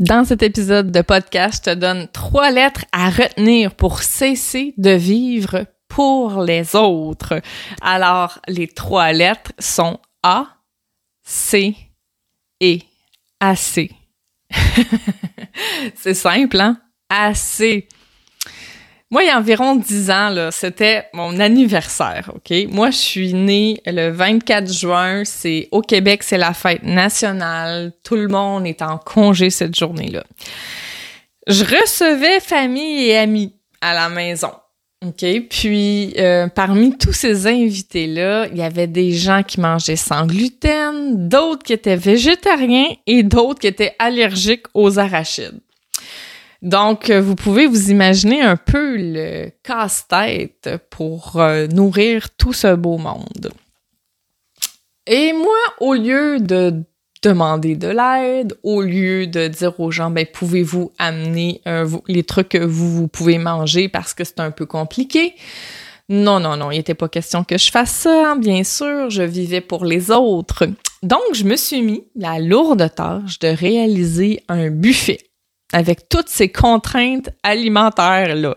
Dans 0.00 0.24
cet 0.24 0.42
épisode 0.42 0.90
de 0.90 1.02
podcast, 1.02 1.64
je 1.64 1.70
te 1.70 1.78
donne 1.78 2.08
trois 2.08 2.50
lettres 2.50 2.84
à 2.90 3.10
retenir 3.10 3.76
pour 3.76 4.02
cesser 4.02 4.74
de 4.76 4.90
vivre 4.90 5.66
pour 5.86 6.42
les 6.42 6.74
autres. 6.74 7.40
Alors, 7.80 8.40
les 8.48 8.66
trois 8.66 9.12
lettres 9.12 9.52
sont 9.60 10.00
A, 10.24 10.48
C 11.22 11.76
et 12.58 12.82
AC. 13.38 13.90
C'est 15.94 16.14
simple, 16.14 16.58
hein? 16.58 16.76
AC. 17.08 17.86
Moi, 19.14 19.22
il 19.22 19.26
y 19.28 19.30
a 19.30 19.38
environ 19.38 19.76
dix 19.76 20.10
ans, 20.10 20.28
là, 20.28 20.50
c'était 20.50 21.04
mon 21.12 21.38
anniversaire, 21.38 22.32
OK? 22.34 22.52
Moi, 22.68 22.90
je 22.90 22.96
suis 22.96 23.32
née 23.32 23.80
le 23.86 24.10
24 24.10 24.72
juin. 24.72 25.22
C'est 25.24 25.68
au 25.70 25.82
Québec, 25.82 26.24
c'est 26.24 26.36
la 26.36 26.52
fête 26.52 26.82
nationale. 26.82 27.92
Tout 28.02 28.16
le 28.16 28.26
monde 28.26 28.66
est 28.66 28.82
en 28.82 28.98
congé 28.98 29.50
cette 29.50 29.78
journée-là. 29.78 30.24
Je 31.46 31.62
recevais 31.62 32.40
famille 32.40 33.06
et 33.06 33.16
amis 33.16 33.54
à 33.80 33.94
la 33.94 34.08
maison. 34.08 34.50
OK? 35.06 35.24
Puis, 35.48 36.14
euh, 36.18 36.48
parmi 36.48 36.98
tous 36.98 37.12
ces 37.12 37.46
invités-là, 37.46 38.48
il 38.48 38.56
y 38.56 38.62
avait 38.62 38.88
des 38.88 39.12
gens 39.12 39.44
qui 39.44 39.60
mangeaient 39.60 39.94
sans 39.94 40.26
gluten, 40.26 41.28
d'autres 41.28 41.62
qui 41.62 41.72
étaient 41.72 41.94
végétariens 41.94 42.88
et 43.06 43.22
d'autres 43.22 43.60
qui 43.60 43.68
étaient 43.68 43.94
allergiques 44.00 44.66
aux 44.74 44.98
arachides. 44.98 45.60
Donc, 46.64 47.10
euh, 47.10 47.20
vous 47.20 47.34
pouvez 47.34 47.66
vous 47.66 47.90
imaginer 47.90 48.40
un 48.40 48.56
peu 48.56 48.96
le 48.96 49.50
casse-tête 49.62 50.70
pour 50.88 51.36
euh, 51.36 51.66
nourrir 51.66 52.30
tout 52.38 52.54
ce 52.54 52.74
beau 52.74 52.96
monde. 52.96 53.52
Et 55.06 55.34
moi, 55.34 55.58
au 55.80 55.92
lieu 55.92 56.40
de 56.40 56.82
demander 57.22 57.76
de 57.76 57.88
l'aide, 57.88 58.56
au 58.62 58.80
lieu 58.80 59.26
de 59.26 59.48
dire 59.48 59.78
aux 59.78 59.90
gens, 59.90 60.10
ben, 60.10 60.26
pouvez-vous 60.32 60.92
amener 60.98 61.60
les 62.08 62.22
trucs 62.22 62.50
que 62.50 62.58
vous, 62.58 62.90
vous 62.90 63.08
pouvez 63.08 63.38
manger 63.38 63.88
parce 63.88 64.14
que 64.14 64.24
c'est 64.24 64.40
un 64.40 64.50
peu 64.50 64.66
compliqué? 64.66 65.34
Non, 66.08 66.40
non, 66.40 66.56
non, 66.56 66.70
il 66.70 66.78
n'était 66.78 66.94
pas 66.94 67.08
question 67.08 67.44
que 67.44 67.56
je 67.56 67.70
fasse 67.70 67.92
ça, 67.92 68.32
hein, 68.32 68.36
bien 68.36 68.62
sûr, 68.62 69.08
je 69.08 69.22
vivais 69.22 69.62
pour 69.62 69.84
les 69.84 70.10
autres. 70.10 70.66
Donc, 71.02 71.22
je 71.34 71.44
me 71.44 71.56
suis 71.56 71.82
mis 71.82 72.04
la 72.14 72.38
lourde 72.38 72.90
tâche 72.94 73.38
de 73.38 73.48
réaliser 73.48 74.42
un 74.48 74.70
buffet 74.70 75.18
avec 75.72 76.08
toutes 76.08 76.28
ces 76.28 76.50
contraintes 76.50 77.30
alimentaires-là. 77.42 78.54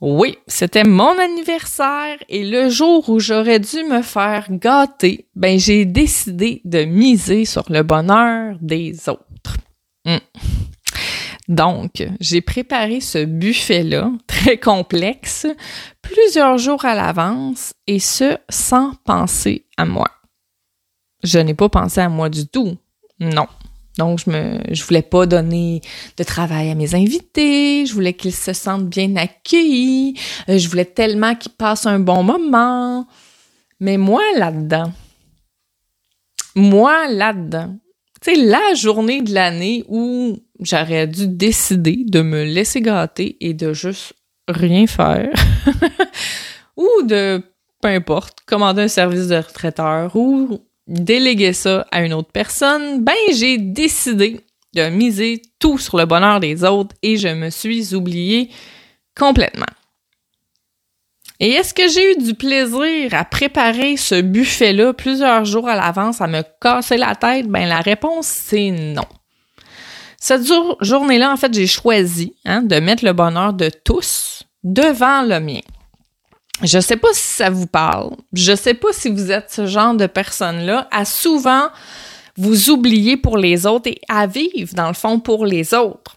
Oui, 0.00 0.38
c'était 0.46 0.84
mon 0.84 1.18
anniversaire 1.18 2.18
et 2.28 2.44
le 2.44 2.68
jour 2.68 3.08
où 3.08 3.18
j'aurais 3.18 3.58
dû 3.58 3.82
me 3.82 4.02
faire 4.02 4.46
gâter, 4.50 5.26
ben 5.34 5.58
j'ai 5.58 5.84
décidé 5.84 6.62
de 6.64 6.84
miser 6.84 7.44
sur 7.44 7.64
le 7.68 7.82
bonheur 7.82 8.56
des 8.60 9.08
autres. 9.08 9.56
Hmm. 10.04 10.18
Donc, 11.48 12.06
j'ai 12.20 12.42
préparé 12.42 13.00
ce 13.00 13.24
buffet-là, 13.24 14.12
très 14.26 14.58
complexe, 14.58 15.46
plusieurs 16.02 16.58
jours 16.58 16.84
à 16.84 16.94
l'avance, 16.94 17.72
et 17.86 17.98
ce, 17.98 18.36
sans 18.50 18.92
penser 19.04 19.64
à 19.76 19.84
moi. 19.84 20.10
Je 21.24 21.38
n'ai 21.38 21.54
pas 21.54 21.68
pensé 21.68 22.00
à 22.00 22.08
moi 22.08 22.28
du 22.28 22.46
tout. 22.46 22.76
Non. 23.18 23.48
Donc, 23.98 24.20
je 24.24 24.30
me, 24.30 24.60
je 24.70 24.84
voulais 24.84 25.02
pas 25.02 25.26
donner 25.26 25.82
de 26.16 26.24
travail 26.24 26.70
à 26.70 26.74
mes 26.76 26.94
invités. 26.94 27.84
Je 27.84 27.92
voulais 27.92 28.14
qu'ils 28.14 28.34
se 28.34 28.52
sentent 28.52 28.88
bien 28.88 29.16
accueillis. 29.16 30.14
Euh, 30.48 30.56
je 30.56 30.68
voulais 30.68 30.84
tellement 30.84 31.34
qu'ils 31.34 31.52
passent 31.52 31.86
un 31.86 31.98
bon 31.98 32.22
moment. 32.22 33.06
Mais 33.80 33.96
moi, 33.96 34.22
là-dedans, 34.36 34.92
moi, 36.54 37.08
là-dedans, 37.08 37.76
tu 38.22 38.34
sais, 38.34 38.40
la 38.40 38.74
journée 38.74 39.22
de 39.22 39.34
l'année 39.34 39.84
où 39.88 40.38
j'aurais 40.60 41.06
dû 41.06 41.28
décider 41.28 42.04
de 42.04 42.22
me 42.22 42.44
laisser 42.44 42.80
gâter 42.80 43.36
et 43.40 43.54
de 43.54 43.72
juste 43.72 44.12
rien 44.48 44.86
faire, 44.86 45.32
ou 46.76 46.88
de, 47.04 47.42
peu 47.80 47.88
importe, 47.88 48.38
commander 48.46 48.82
un 48.82 48.88
service 48.88 49.28
de 49.28 49.36
retraiteur, 49.36 50.16
ou 50.16 50.60
déléguer 50.88 51.52
ça 51.52 51.86
à 51.92 52.02
une 52.02 52.14
autre 52.14 52.32
personne, 52.32 53.04
ben 53.04 53.14
j'ai 53.32 53.58
décidé 53.58 54.40
de 54.74 54.88
miser 54.88 55.42
tout 55.58 55.78
sur 55.78 55.96
le 55.98 56.06
bonheur 56.06 56.40
des 56.40 56.64
autres 56.64 56.94
et 57.02 57.16
je 57.16 57.28
me 57.28 57.50
suis 57.50 57.94
oubliée 57.94 58.50
complètement. 59.16 59.66
Et 61.40 61.50
est-ce 61.50 61.72
que 61.72 61.88
j'ai 61.88 62.12
eu 62.12 62.16
du 62.16 62.34
plaisir 62.34 63.14
à 63.14 63.24
préparer 63.24 63.96
ce 63.96 64.20
buffet-là 64.20 64.92
plusieurs 64.92 65.44
jours 65.44 65.68
à 65.68 65.76
l'avance, 65.76 66.20
à 66.20 66.26
me 66.26 66.42
casser 66.60 66.96
la 66.96 67.14
tête? 67.14 67.46
Ben 67.46 67.68
la 67.68 67.80
réponse 67.80 68.26
c'est 68.26 68.70
non. 68.70 69.06
Cette 70.20 70.42
journée-là, 70.80 71.32
en 71.32 71.36
fait, 71.36 71.54
j'ai 71.54 71.68
choisi 71.68 72.34
hein, 72.44 72.62
de 72.62 72.80
mettre 72.80 73.04
le 73.04 73.12
bonheur 73.12 73.52
de 73.52 73.70
tous 73.84 74.42
devant 74.64 75.22
le 75.22 75.38
mien. 75.38 75.60
Je 76.62 76.80
sais 76.80 76.96
pas 76.96 77.12
si 77.12 77.34
ça 77.34 77.50
vous 77.50 77.66
parle. 77.66 78.16
Je 78.32 78.54
sais 78.54 78.74
pas 78.74 78.92
si 78.92 79.08
vous 79.10 79.30
êtes 79.30 79.50
ce 79.50 79.66
genre 79.66 79.94
de 79.94 80.06
personne-là 80.06 80.88
à 80.90 81.04
souvent 81.04 81.68
vous 82.36 82.70
oublier 82.70 83.16
pour 83.16 83.36
les 83.36 83.66
autres 83.66 83.88
et 83.90 84.00
à 84.08 84.26
vivre, 84.26 84.74
dans 84.74 84.88
le 84.88 84.94
fond, 84.94 85.20
pour 85.20 85.44
les 85.44 85.74
autres. 85.74 86.16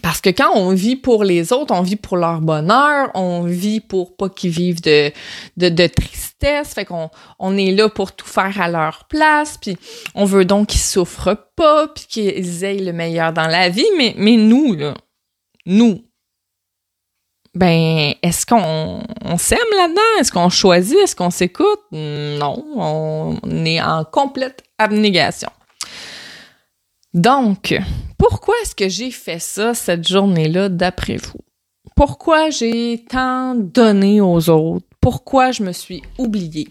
Parce 0.00 0.20
que 0.20 0.30
quand 0.30 0.52
on 0.54 0.72
vit 0.72 0.96
pour 0.96 1.24
les 1.24 1.52
autres, 1.52 1.74
on 1.74 1.82
vit 1.82 1.96
pour 1.96 2.16
leur 2.16 2.40
bonheur, 2.40 3.10
on 3.14 3.42
vit 3.42 3.80
pour 3.80 4.16
pas 4.16 4.28
qu'ils 4.28 4.50
vivent 4.50 4.80
de, 4.80 5.12
de, 5.56 5.86
tristesse, 5.86 6.72
fait 6.74 6.84
qu'on 6.84 7.10
on 7.38 7.56
est 7.56 7.72
là 7.72 7.88
pour 7.88 8.12
tout 8.12 8.26
faire 8.26 8.60
à 8.60 8.68
leur 8.68 9.04
place, 9.06 9.58
puis 9.60 9.76
on 10.14 10.24
veut 10.24 10.44
donc 10.44 10.68
qu'ils 10.68 10.80
souffrent 10.80 11.48
pas, 11.56 11.88
puis 11.88 12.06
qu'ils 12.08 12.64
aient 12.64 12.78
le 12.78 12.92
meilleur 12.92 13.32
dans 13.32 13.48
la 13.48 13.68
vie, 13.68 13.88
mais, 13.98 14.14
mais 14.16 14.36
nous, 14.36 14.74
là, 14.74 14.94
nous, 15.66 16.04
ben, 17.54 18.14
est-ce 18.22 18.46
qu'on 18.46 19.02
on 19.24 19.38
s'aime 19.38 19.58
là-dedans? 19.76 20.20
Est-ce 20.20 20.32
qu'on 20.32 20.48
choisit? 20.48 20.96
Est-ce 20.98 21.14
qu'on 21.14 21.30
s'écoute? 21.30 21.80
Non, 21.92 22.64
on 22.76 23.64
est 23.64 23.80
en 23.80 24.04
complète 24.04 24.62
abnégation. 24.78 25.50
Donc, 27.12 27.78
pourquoi 28.18 28.54
est-ce 28.62 28.74
que 28.74 28.88
j'ai 28.88 29.10
fait 29.10 29.38
ça 29.38 29.74
cette 29.74 30.08
journée-là 30.08 30.70
d'après 30.70 31.16
vous? 31.16 31.40
Pourquoi 31.94 32.48
j'ai 32.48 33.04
tant 33.08 33.54
donné 33.54 34.20
aux 34.22 34.48
autres? 34.48 34.86
Pourquoi 35.00 35.52
je 35.52 35.62
me 35.62 35.72
suis 35.72 36.02
oubliée? 36.16 36.68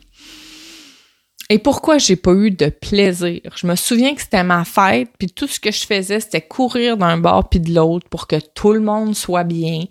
Et 1.51 1.59
pourquoi 1.59 1.97
j'ai 1.97 2.15
pas 2.15 2.31
eu 2.31 2.49
de 2.49 2.67
plaisir? 2.67 3.41
Je 3.57 3.67
me 3.67 3.75
souviens 3.75 4.15
que 4.15 4.21
c'était 4.21 4.41
ma 4.41 4.63
fête, 4.63 5.09
puis 5.19 5.27
tout 5.27 5.47
ce 5.47 5.59
que 5.59 5.69
je 5.69 5.85
faisais, 5.85 6.21
c'était 6.21 6.39
courir 6.39 6.95
d'un 6.95 7.17
bord 7.17 7.49
puis 7.49 7.59
de 7.59 7.75
l'autre 7.75 8.07
pour 8.07 8.27
que 8.27 8.37
tout 8.55 8.71
le 8.71 8.79
monde 8.79 9.17
soit 9.17 9.43
bien. 9.43 9.83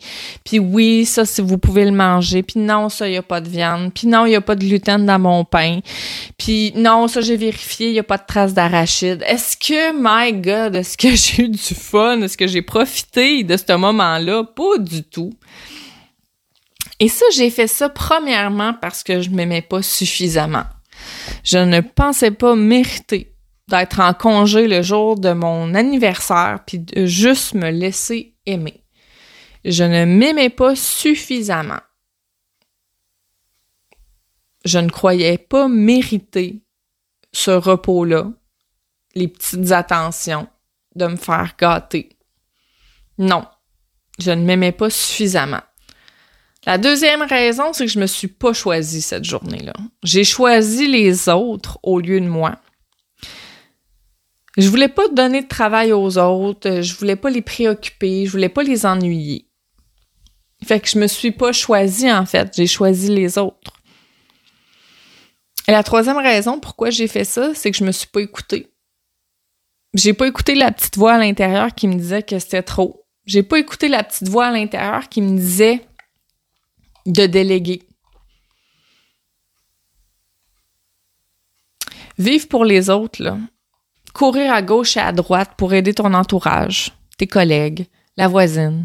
Puis 0.43 0.59
oui, 0.59 1.05
ça, 1.05 1.27
si 1.27 1.43
vous 1.43 1.59
pouvez 1.59 1.85
le 1.85 1.91
manger. 1.91 2.43
Puis 2.43 2.61
non, 2.61 2.89
ça, 2.89 3.11
il 3.11 3.17
a 3.19 3.23
pas 3.23 3.43
de 3.43 3.51
viande. 3.51 3.93
Puis 3.93 4.07
non, 4.07 4.25
il 4.25 4.33
y 4.33 4.37
a 4.37 4.41
pas 4.41 4.55
de 4.55 4.65
gluten 4.65 5.05
dans 5.05 5.19
mon 5.19 5.45
pain. 5.45 5.81
Puis 6.39 6.73
non, 6.77 7.09
ça, 7.09 7.21
j'ai 7.21 7.37
vérifié, 7.37 7.89
il 7.89 7.95
y 7.95 7.99
a 7.99 8.05
pas 8.05 8.17
de 8.17 8.25
traces 8.27 8.55
d'arachide. 8.55 9.23
Est-ce 9.27 9.59
que, 9.59 9.93
my 9.93 10.33
God, 10.33 10.77
est-ce 10.77 10.97
que 10.97 11.11
j'ai 11.15 11.43
eu 11.43 11.49
du 11.51 11.75
fun? 11.75 12.23
Est-ce 12.23 12.39
que 12.39 12.47
j'ai 12.47 12.63
profité 12.63 13.45
de 13.45 13.59
ce 13.59 13.77
moment-là? 13.77 14.45
Pas 14.45 14.79
du 14.79 15.03
tout. 15.03 15.35
Et 17.01 17.09
ça, 17.09 17.27
j'ai 17.35 17.51
fait 17.51 17.67
ça 17.67 17.91
premièrement 17.91 18.73
parce 18.81 19.03
que 19.03 19.21
je 19.21 19.29
m'aimais 19.29 19.61
pas 19.61 19.83
suffisamment. 19.83 20.65
Je 21.45 21.59
ne 21.59 21.81
pensais 21.81 22.31
pas 22.31 22.55
mériter 22.55 23.37
d'être 23.69 24.01
en 24.01 24.15
congé 24.15 24.67
le 24.69 24.83
jour 24.83 25.19
de 25.19 25.33
mon 25.33 25.75
anniversaire 25.75 26.61
puis 26.67 26.79
de 26.79 27.07
juste 27.07 27.55
me 27.55 27.71
laisser 27.71 28.37
aimer. 28.47 28.85
Je 29.65 29.85
ne 29.85 30.05
m'aimais 30.05 30.51
pas 30.51 30.75
suffisamment. 30.75 31.81
Je 34.65 34.79
ne 34.79 34.91
croyais 34.91 35.39
pas 35.39 35.69
mériter 35.69 36.63
ce 37.33 37.51
repos-là, 37.51 38.31
les 39.15 39.29
petites 39.29 39.73
attentions, 39.73 40.49
de 40.97 41.07
me 41.07 41.17
faire 41.17 41.55
gâter. 41.59 42.19
Non, 43.19 43.47
je 44.19 44.33
ne 44.33 44.45
m'aimais 44.45 44.73
pas 44.73 44.91
suffisamment. 44.91 45.63
La 46.67 46.77
deuxième 46.77 47.23
raison, 47.23 47.73
c'est 47.73 47.87
que 47.87 47.91
je 47.91 47.99
me 47.99 48.07
suis 48.07 48.29
pas 48.29 48.53
choisie 48.53 49.01
cette 49.01 49.25
journée-là. 49.25 49.73
J'ai 50.03 50.25
choisi 50.25 50.87
les 50.87 51.29
autres 51.29 51.79
au 51.83 52.01
lieu 52.01 52.21
de 52.21 52.29
moi. 52.29 52.61
Je 54.59 54.69
voulais 54.69 54.89
pas 54.89 55.09
donner 55.09 55.43
de 55.43 55.49
travail 55.49 55.93
aux 55.93 56.19
autres, 56.19 56.83
je 56.83 56.95
voulais 56.97 57.17
pas 57.17 57.31
les 57.31 57.41
préoccuper, 57.41 58.27
je 58.27 58.31
voulais 58.33 58.49
pas 58.49 58.63
les 58.63 58.85
ennuyer. 58.85 59.47
Fait 60.65 60.81
que 60.81 60.89
je 60.89 60.99
me 60.99 61.07
suis 61.07 61.31
pas 61.31 61.53
choisie 61.53 62.13
en 62.13 62.27
fait, 62.27 62.53
j'ai 62.55 62.67
choisi 62.67 63.09
les 63.09 63.39
autres. 63.39 63.81
Et 65.67 65.73
la 65.73 65.83
troisième 65.83 66.19
raison 66.19 66.59
pourquoi 66.59 66.91
j'ai 66.91 67.07
fait 67.07 67.25
ça, 67.25 67.55
c'est 67.55 67.71
que 67.71 67.77
je 67.77 67.85
me 67.85 67.93
suis 67.93 68.09
pas 68.09 68.21
écoutée. 68.21 68.71
J'ai 69.95 70.13
pas 70.13 70.27
écouté 70.27 70.55
la 70.55 70.73
petite 70.73 70.97
voix 70.99 71.15
à 71.15 71.19
l'intérieur 71.19 71.75
qui 71.75 71.89
me 71.89 71.95
disait 71.95 72.23
que 72.23 72.39
c'était 72.39 72.63
trop. 72.63 73.07
J'ai 73.25 73.43
pas 73.43 73.59
écouté 73.59 73.89
la 73.89 74.03
petite 74.03 74.29
voix 74.29 74.47
à 74.47 74.51
l'intérieur 74.51 75.09
qui 75.09 75.23
me 75.23 75.37
disait 75.37 75.87
de 77.07 77.27
déléguer. 77.27 77.83
Vivre 82.19 82.49
pour 82.49 82.65
les 82.65 82.91
autres, 82.91 83.37
courir 84.13 84.53
à 84.53 84.63
gauche 84.63 84.97
et 84.97 85.01
à 85.01 85.13
droite 85.13 85.53
pour 85.57 85.73
aider 85.73 85.95
ton 85.95 86.13
entourage, 86.13 86.93
tes 87.17 87.27
collègues, 87.27 87.87
la 88.17 88.29
voisine. 88.29 88.85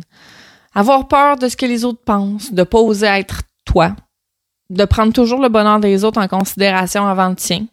Avoir 0.73 1.07
peur 1.07 1.37
de 1.37 1.49
ce 1.49 1.57
que 1.57 1.65
les 1.65 1.83
autres 1.83 2.03
pensent, 2.03 2.53
de 2.53 2.63
pas 2.63 2.79
oser 2.79 3.07
être 3.07 3.41
toi, 3.65 3.95
de 4.69 4.85
prendre 4.85 5.13
toujours 5.13 5.41
le 5.41 5.49
bonheur 5.49 5.79
des 5.79 6.03
autres 6.03 6.21
en 6.21 6.27
considération 6.27 7.07
avant 7.07 7.29
le 7.29 7.35
tien. 7.35 7.65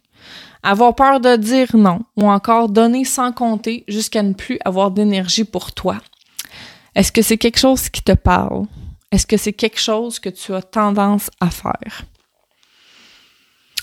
Avoir 0.63 0.95
peur 0.95 1.19
de 1.19 1.35
dire 1.35 1.75
non 1.75 2.01
ou 2.15 2.29
encore 2.29 2.69
donner 2.69 3.03
sans 3.03 3.31
compter 3.31 3.83
jusqu'à 3.87 4.23
ne 4.23 4.33
plus 4.33 4.59
avoir 4.63 4.91
d'énergie 4.91 5.43
pour 5.43 5.73
toi. 5.73 5.97
Est-ce 6.95 7.11
que 7.11 7.21
c'est 7.21 7.37
quelque 7.37 7.59
chose 7.59 7.89
qui 7.89 8.01
te 8.01 8.13
parle? 8.13 8.65
Est-ce 9.13 9.27
que 9.27 9.37
c'est 9.37 9.53
quelque 9.53 9.79
chose 9.79 10.17
que 10.17 10.29
tu 10.29 10.55
as 10.55 10.63
tendance 10.63 11.29
à 11.39 11.51
faire? 11.51 12.01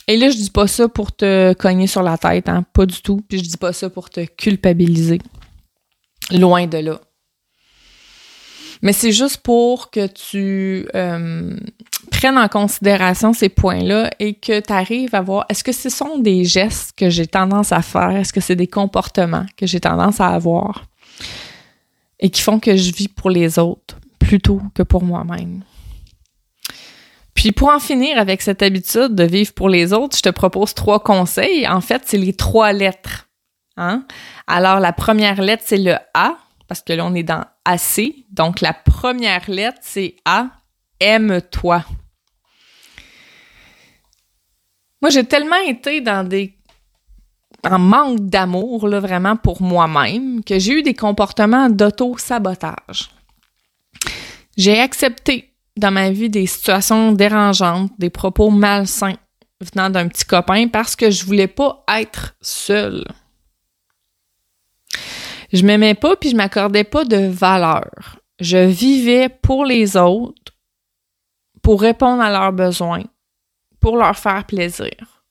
Et 0.09 0.17
là, 0.17 0.29
je 0.29 0.37
dis 0.37 0.51
pas 0.51 0.67
ça 0.67 0.89
pour 0.89 1.13
te 1.13 1.53
cogner 1.53 1.87
sur 1.87 2.03
la 2.03 2.19
tête, 2.19 2.49
hein, 2.49 2.65
pas 2.73 2.85
du 2.85 3.01
tout. 3.01 3.21
Puis 3.29 3.39
je 3.39 3.45
dis 3.45 3.57
pas 3.57 3.73
ça 3.73 3.89
pour 3.89 4.11
te 4.11 4.25
culpabiliser. 4.25 5.21
Loin 6.33 6.67
de 6.67 6.79
là. 6.79 7.01
Mais 8.83 8.93
c'est 8.93 9.13
juste 9.13 9.37
pour 9.37 9.93
que 9.93 10.09
tu 10.09 10.89
euh, 10.97 11.57
prennes 12.11 12.39
en 12.39 12.49
considération 12.49 13.33
ces 13.33 13.51
points-là 13.51 14.11
et 14.19 14.35
que 14.35 14.59
tu 14.59 14.73
arrives 14.73 15.15
à 15.15 15.21
voir 15.21 15.47
est-ce 15.49 15.63
que 15.63 15.71
ce 15.71 15.91
sont 15.91 16.19
des 16.19 16.45
gestes 16.45 16.93
que 16.97 17.09
j'ai 17.09 17.29
tendance 17.29 17.71
à 17.71 17.83
faire, 17.83 18.11
est-ce 18.11 18.33
que 18.33 18.41
c'est 18.41 18.57
des 18.57 18.67
comportements 18.67 19.47
que 19.57 19.65
j'ai 19.65 19.79
tendance 19.79 20.21
à 20.21 20.31
avoir 20.31 20.87
et 22.19 22.31
qui 22.31 22.43
font 22.43 22.59
que 22.59 22.77
je 22.77 22.93
vis 22.93 23.07
pour 23.07 23.31
les 23.31 23.61
autres? 23.61 23.97
Plutôt 24.31 24.63
que 24.77 24.85
pour 24.85 25.03
moi-même. 25.03 25.65
Puis 27.35 27.51
pour 27.51 27.69
en 27.69 27.81
finir 27.81 28.17
avec 28.17 28.43
cette 28.43 28.63
habitude 28.63 29.17
de 29.17 29.25
vivre 29.25 29.53
pour 29.55 29.69
les 29.69 29.93
autres, 29.93 30.17
je 30.17 30.23
te 30.23 30.29
propose 30.29 30.73
trois 30.73 31.01
conseils. 31.01 31.67
En 31.67 31.81
fait, 31.81 32.03
c'est 32.05 32.17
les 32.17 32.33
trois 32.33 32.73
lettres. 32.73 33.29
Hein? 33.77 34.07
Alors 34.47 34.79
la 34.79 34.93
première 34.93 35.43
lettre, 35.43 35.65
c'est 35.67 35.79
le 35.79 35.97
A 36.15 36.37
parce 36.69 36.81
que 36.81 36.93
là, 36.93 37.05
on 37.05 37.15
est 37.17 37.25
dans 37.25 37.45
AC. 37.65 38.15
Donc, 38.31 38.61
la 38.61 38.73
première 38.73 39.51
lettre, 39.51 39.81
c'est 39.81 40.15
A. 40.25 40.47
Aime-toi. 41.01 41.85
Moi, 45.03 45.11
j'ai 45.11 45.25
tellement 45.25 45.61
été 45.67 46.01
dans 46.01 46.23
des 46.23 46.57
en 47.69 47.81
manque 47.81 48.21
d'amour, 48.21 48.87
là, 48.87 49.01
vraiment 49.01 49.35
pour 49.35 49.61
moi-même, 49.61 50.45
que 50.45 50.61
j'ai 50.61 50.75
eu 50.75 50.83
des 50.83 50.95
comportements 50.95 51.69
d'auto-sabotage. 51.69 53.11
J'ai 54.61 54.79
accepté 54.79 55.55
dans 55.79 55.91
ma 55.91 56.11
vie 56.11 56.29
des 56.29 56.45
situations 56.45 57.13
dérangeantes, 57.13 57.93
des 57.99 58.11
propos 58.11 58.51
malsains 58.51 59.17
venant 59.59 59.89
d'un 59.89 60.07
petit 60.07 60.27
copain 60.27 60.69
parce 60.69 60.97
que 60.97 61.11
je 61.11 61.25
voulais 61.25 61.49
pas 61.49 61.83
être 61.89 62.35
seule. 62.43 63.07
Je 65.51 65.65
m'aimais 65.65 65.95
pas 65.95 66.15
puis 66.15 66.29
je 66.29 66.37
m'accordais 66.37 66.85
pas 66.85 67.07
de 67.07 67.27
valeur. 67.27 68.19
Je 68.39 68.59
vivais 68.59 69.31
pour 69.31 69.65
les 69.65 69.97
autres, 69.97 70.53
pour 71.63 71.81
répondre 71.81 72.21
à 72.21 72.31
leurs 72.31 72.53
besoins, 72.53 73.05
pour 73.81 73.97
leur 73.97 74.19
faire 74.19 74.45
plaisir. 74.45 75.25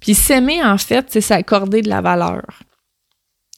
Puis 0.00 0.14
s'aimer, 0.14 0.64
en 0.64 0.78
fait, 0.78 1.08
c'est 1.10 1.20
s'accorder 1.20 1.82
de 1.82 1.90
la 1.90 2.00
valeur. 2.00 2.46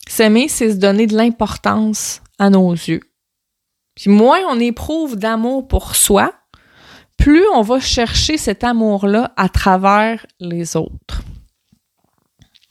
S'aimer, 0.08 0.48
c'est 0.48 0.72
se 0.72 0.78
donner 0.78 1.06
de 1.06 1.16
l'importance 1.16 2.22
à 2.40 2.50
nos 2.50 2.72
yeux. 2.72 3.02
Puis 4.00 4.08
moins 4.08 4.40
on 4.48 4.58
éprouve 4.58 5.16
d'amour 5.16 5.68
pour 5.68 5.94
soi, 5.94 6.32
plus 7.18 7.44
on 7.54 7.60
va 7.60 7.80
chercher 7.80 8.38
cet 8.38 8.64
amour-là 8.64 9.34
à 9.36 9.50
travers 9.50 10.24
les 10.38 10.74
autres. 10.74 11.20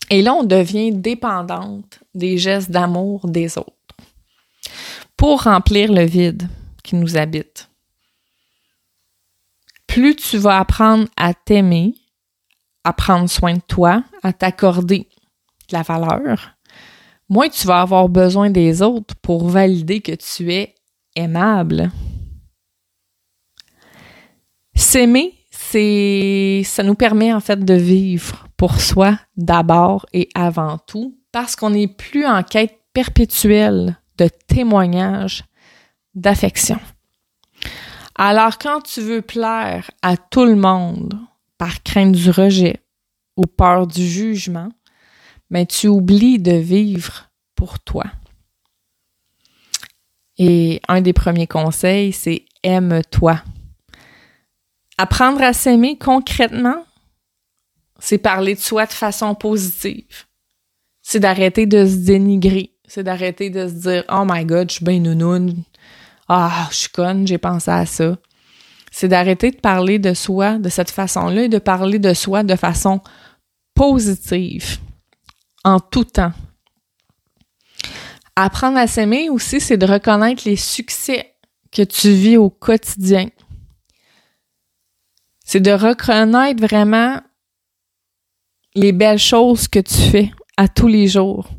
Et 0.10 0.24
là, 0.24 0.34
on 0.34 0.44
devient 0.44 0.92
dépendante 0.92 2.00
des 2.16 2.40
gestes 2.40 2.72
d'amour 2.72 3.28
des 3.28 3.60
autres 3.60 3.76
pour 5.18 5.44
remplir 5.44 5.94
le 5.94 6.04
vide 6.04 6.50
qui 6.84 6.96
nous 6.96 7.16
habite. 7.16 7.70
Plus 9.86 10.16
tu 10.16 10.40
vas 10.40 10.58
apprendre 10.58 11.08
à 11.16 11.36
t'aimer, 11.36 11.94
à 12.84 12.92
prendre 12.92 13.30
soin 13.30 13.54
de 13.54 13.62
toi, 13.68 14.04
à 14.24 14.34
t'accorder 14.34 15.08
de 15.70 15.74
la 15.74 15.84
valeur, 15.84 16.56
moins 17.28 17.50
tu 17.50 17.68
vas 17.68 17.82
avoir 17.82 18.10
besoin 18.10 18.50
des 18.50 18.82
autres 18.82 19.14
pour 19.22 19.48
valider 19.48 20.02
que 20.02 20.14
tu 20.14 20.52
es 20.52 20.74
aimable. 21.16 21.92
S'aimer, 24.76 25.34
c'est 25.52 26.62
ça 26.66 26.84
nous 26.84 26.96
permet 26.96 27.34
en 27.34 27.40
fait 27.40 27.64
de 27.64 27.74
vivre 27.74 28.48
pour 28.58 28.80
soi 28.80 29.20
d'abord 29.38 30.06
et 30.14 30.30
avant 30.36 30.78
tout, 30.78 31.18
parce 31.32 31.56
qu'on 31.56 31.72
n'est 31.72 31.88
plus 31.88 32.26
en 32.26 32.44
quête 32.44 32.80
perpétuelle 32.94 33.98
de 34.18 34.30
témoignage 34.48 35.44
d'affection. 36.16 36.80
Alors 38.16 38.58
quand 38.58 38.82
tu 38.82 39.02
veux 39.02 39.22
plaire 39.22 39.90
à 40.02 40.18
tout 40.18 40.46
le 40.46 40.56
monde 40.56 41.14
par 41.58 41.84
crainte 41.84 42.12
du 42.14 42.30
rejet 42.30 42.78
ou 43.38 43.46
peur 43.46 43.88
du 43.88 44.06
jugement, 44.06 44.70
mais 45.50 45.62
ben, 45.62 45.68
tu 45.68 45.88
oublies 45.88 46.40
de 46.40 46.52
vivre 46.52 47.30
pour 47.56 47.80
toi. 47.80 48.06
Et 50.40 50.82
un 50.88 51.02
des 51.02 51.12
premiers 51.12 51.48
conseils, 51.48 52.14
c'est 52.14 52.46
aime-toi. 52.64 53.42
Apprendre 54.98 55.44
à 55.44 55.52
s'aimer 55.52 55.98
concrètement, 55.98 56.86
c'est 58.00 58.18
parler 58.18 58.56
de 58.56 58.60
soi 58.60 58.86
de 58.86 58.94
façon 58.94 59.36
positive. 59.36 60.26
C'est 61.02 61.20
d'arrêter 61.20 61.66
de 61.66 61.86
se 61.86 61.98
dénigrer. 61.98 62.72
C'est 62.88 63.04
d'arrêter 63.04 63.50
de 63.50 63.68
se 63.68 63.74
dire 63.74 64.04
Oh 64.10 64.24
my 64.26 64.46
god, 64.46 64.70
je 64.70 64.76
suis 64.76 64.86
bien 64.86 65.00
nounoun. 65.00 65.64
Ah, 66.30 66.68
je 66.72 66.76
suis 66.76 66.90
conne, 66.90 67.28
j'ai 67.28 67.38
pensé 67.38 67.70
à 67.70 67.86
ça. 67.86 68.18
C'est 68.92 69.10
d'arrêter 69.10 69.52
de 69.52 69.58
parler 69.58 70.00
de 70.00 70.14
soi 70.14 70.58
de 70.58 70.70
cette 70.70 70.92
façon-là 70.92 71.44
et 71.44 71.50
de 71.50 71.60
parler 71.60 72.00
de 72.00 72.14
soi 72.14 72.44
de 72.44 72.56
façon 72.56 73.02
positive, 73.76 74.78
en 75.64 75.80
tout 75.80 76.06
temps. 76.06 76.34
Apprendre 78.42 78.78
à 78.78 78.88
s'aimer 78.88 79.30
aussi, 79.30 79.60
c'est 79.60 79.76
de 79.76 79.86
reconnaître 79.86 80.44
les 80.46 80.56
succès 80.56 81.34
que 81.74 81.82
tu 81.82 82.14
vis 82.14 82.38
au 82.38 82.50
quotidien. 82.50 83.28
C'est 85.44 85.60
de 85.60 85.72
reconnaître 85.72 86.62
vraiment 86.62 87.20
les 88.76 88.94
belles 88.94 89.20
choses 89.20 89.68
que 89.68 89.80
tu 89.80 89.94
fais 90.10 90.32
à 90.56 90.70
tous 90.70 90.88
les 90.88 91.10
jours. 91.10 91.50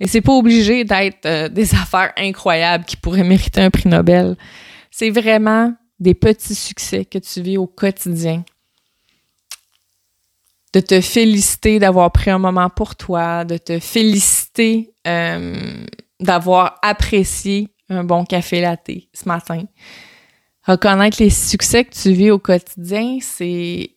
Et 0.00 0.08
c'est 0.08 0.20
pas 0.20 0.32
obligé 0.32 0.82
d'être 0.82 1.26
euh, 1.26 1.48
des 1.48 1.74
affaires 1.76 2.12
incroyables 2.16 2.84
qui 2.84 2.96
pourraient 2.96 3.22
mériter 3.22 3.60
un 3.60 3.70
prix 3.70 3.88
Nobel. 3.88 4.36
C'est 4.90 5.10
vraiment 5.10 5.72
des 6.00 6.14
petits 6.14 6.56
succès 6.56 7.04
que 7.04 7.18
tu 7.18 7.40
vis 7.40 7.56
au 7.56 7.68
quotidien. 7.68 8.42
De 10.72 10.80
te 10.80 11.00
féliciter 11.00 11.78
d'avoir 11.78 12.10
pris 12.10 12.30
un 12.30 12.38
moment 12.38 12.68
pour 12.68 12.96
toi, 12.96 13.44
de 13.44 13.58
te 13.58 13.78
féliciter 13.78 14.92
euh, 15.06 15.86
d'avoir 16.20 16.78
apprécié 16.82 17.68
un 17.88 18.04
bon 18.04 18.24
café 18.24 18.60
latte 18.60 18.90
ce 19.12 19.28
matin. 19.28 19.64
Reconnaître 20.66 21.16
les 21.20 21.30
succès 21.30 21.84
que 21.84 21.94
tu 21.94 22.12
vis 22.12 22.30
au 22.30 22.38
quotidien, 22.38 23.18
c'est 23.20 23.96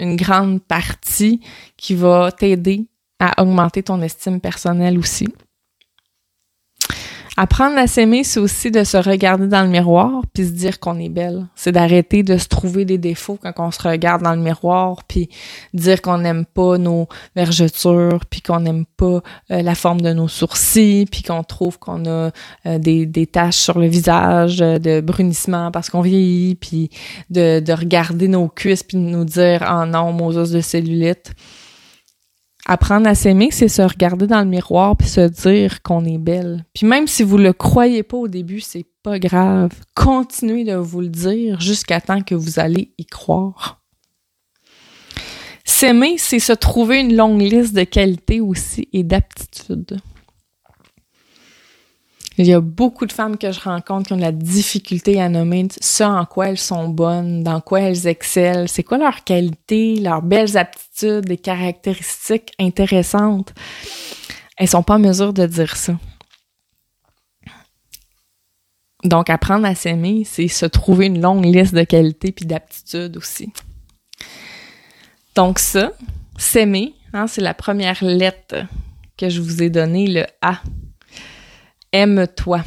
une 0.00 0.16
grande 0.16 0.62
partie 0.62 1.40
qui 1.76 1.94
va 1.94 2.32
t'aider 2.32 2.86
à 3.18 3.40
augmenter 3.40 3.82
ton 3.82 4.02
estime 4.02 4.40
personnelle 4.40 4.98
aussi. 4.98 5.28
Apprendre 7.42 7.76
à 7.76 7.88
s'aimer, 7.88 8.22
c'est 8.22 8.38
aussi 8.38 8.70
de 8.70 8.84
se 8.84 8.96
regarder 8.96 9.48
dans 9.48 9.64
le 9.64 9.68
miroir 9.68 10.22
puis 10.32 10.46
se 10.46 10.52
dire 10.52 10.78
qu'on 10.78 11.00
est 11.00 11.08
belle. 11.08 11.48
C'est 11.56 11.72
d'arrêter 11.72 12.22
de 12.22 12.36
se 12.36 12.46
trouver 12.46 12.84
des 12.84 12.98
défauts 12.98 13.36
quand 13.42 13.52
on 13.58 13.72
se 13.72 13.82
regarde 13.82 14.22
dans 14.22 14.36
le 14.36 14.40
miroir 14.40 15.02
puis 15.08 15.28
dire 15.74 16.00
qu'on 16.02 16.18
n'aime 16.18 16.44
pas 16.44 16.78
nos 16.78 17.08
vergetures 17.34 18.20
puis 18.30 18.42
qu'on 18.42 18.60
n'aime 18.60 18.84
pas 18.96 19.22
euh, 19.50 19.60
la 19.60 19.74
forme 19.74 20.02
de 20.02 20.12
nos 20.12 20.28
sourcils 20.28 21.06
puis 21.10 21.24
qu'on 21.24 21.42
trouve 21.42 21.80
qu'on 21.80 22.06
a 22.06 22.30
euh, 22.66 22.78
des, 22.78 23.26
taches 23.26 23.56
sur 23.56 23.80
le 23.80 23.88
visage 23.88 24.62
euh, 24.62 24.78
de 24.78 25.00
brunissement 25.00 25.72
parce 25.72 25.90
qu'on 25.90 26.00
vieillit 26.00 26.54
puis 26.54 26.90
de, 27.28 27.58
de 27.58 27.72
regarder 27.72 28.28
nos 28.28 28.46
cuisses 28.46 28.84
puis 28.84 28.98
de 28.98 29.02
nous 29.02 29.24
dire 29.24 29.68
«Oh 29.68 29.84
non, 29.84 30.12
mon 30.12 30.28
os 30.28 30.52
de 30.52 30.60
cellulite». 30.60 31.32
Apprendre 32.66 33.08
à 33.08 33.14
s'aimer, 33.14 33.48
c'est 33.50 33.68
se 33.68 33.82
regarder 33.82 34.28
dans 34.28 34.40
le 34.40 34.46
miroir 34.48 34.96
puis 34.96 35.08
se 35.08 35.28
dire 35.28 35.82
qu'on 35.82 36.04
est 36.04 36.18
belle. 36.18 36.64
Puis 36.74 36.86
même 36.86 37.08
si 37.08 37.24
vous 37.24 37.38
le 37.38 37.52
croyez 37.52 38.04
pas 38.04 38.16
au 38.16 38.28
début, 38.28 38.60
c'est 38.60 38.86
pas 39.02 39.18
grave. 39.18 39.72
Continuez 39.94 40.64
de 40.64 40.76
vous 40.76 41.00
le 41.00 41.08
dire 41.08 41.60
jusqu'à 41.60 42.00
temps 42.00 42.22
que 42.22 42.36
vous 42.36 42.60
allez 42.60 42.92
y 42.98 43.06
croire. 43.06 43.80
S'aimer, 45.64 46.16
c'est 46.18 46.38
se 46.38 46.52
trouver 46.52 47.00
une 47.00 47.16
longue 47.16 47.40
liste 47.40 47.74
de 47.74 47.82
qualités 47.82 48.40
aussi 48.40 48.88
et 48.92 49.02
d'aptitudes. 49.02 49.98
Il 52.38 52.46
y 52.46 52.52
a 52.54 52.60
beaucoup 52.60 53.06
de 53.06 53.12
femmes 53.12 53.36
que 53.36 53.52
je 53.52 53.60
rencontre 53.60 54.06
qui 54.06 54.12
ont 54.14 54.16
de 54.16 54.22
la 54.22 54.32
difficulté 54.32 55.20
à 55.20 55.28
nommer 55.28 55.68
ce 55.80 56.02
en 56.02 56.24
quoi 56.24 56.48
elles 56.48 56.58
sont 56.58 56.88
bonnes, 56.88 57.42
dans 57.42 57.60
quoi 57.60 57.80
elles 57.80 58.06
excellent, 58.06 58.66
c'est 58.66 58.82
quoi 58.82 58.98
leurs 58.98 59.22
qualités, 59.24 59.96
leurs 59.96 60.22
belles 60.22 60.56
aptitudes, 60.56 61.26
des 61.26 61.36
caractéristiques 61.36 62.52
intéressantes. 62.58 63.52
Elles 64.56 64.68
sont 64.68 64.82
pas 64.82 64.94
en 64.94 64.98
mesure 64.98 65.32
de 65.32 65.46
dire 65.46 65.76
ça. 65.76 65.94
Donc, 69.04 69.30
apprendre 69.30 69.66
à 69.66 69.74
s'aimer, 69.74 70.22
c'est 70.24 70.48
se 70.48 70.64
trouver 70.64 71.06
une 71.06 71.20
longue 71.20 71.44
liste 71.44 71.74
de 71.74 71.82
qualités 71.82 72.30
puis 72.32 72.46
d'aptitudes 72.46 73.16
aussi. 73.16 73.52
Donc 75.34 75.58
ça, 75.58 75.92
s'aimer, 76.36 76.94
hein, 77.12 77.26
c'est 77.26 77.40
la 77.40 77.54
première 77.54 78.02
lettre 78.04 78.66
que 79.16 79.28
je 79.28 79.40
vous 79.40 79.62
ai 79.62 79.70
donnée, 79.70 80.06
le 80.06 80.24
A. 80.40 80.60
Aime-toi. 81.92 82.62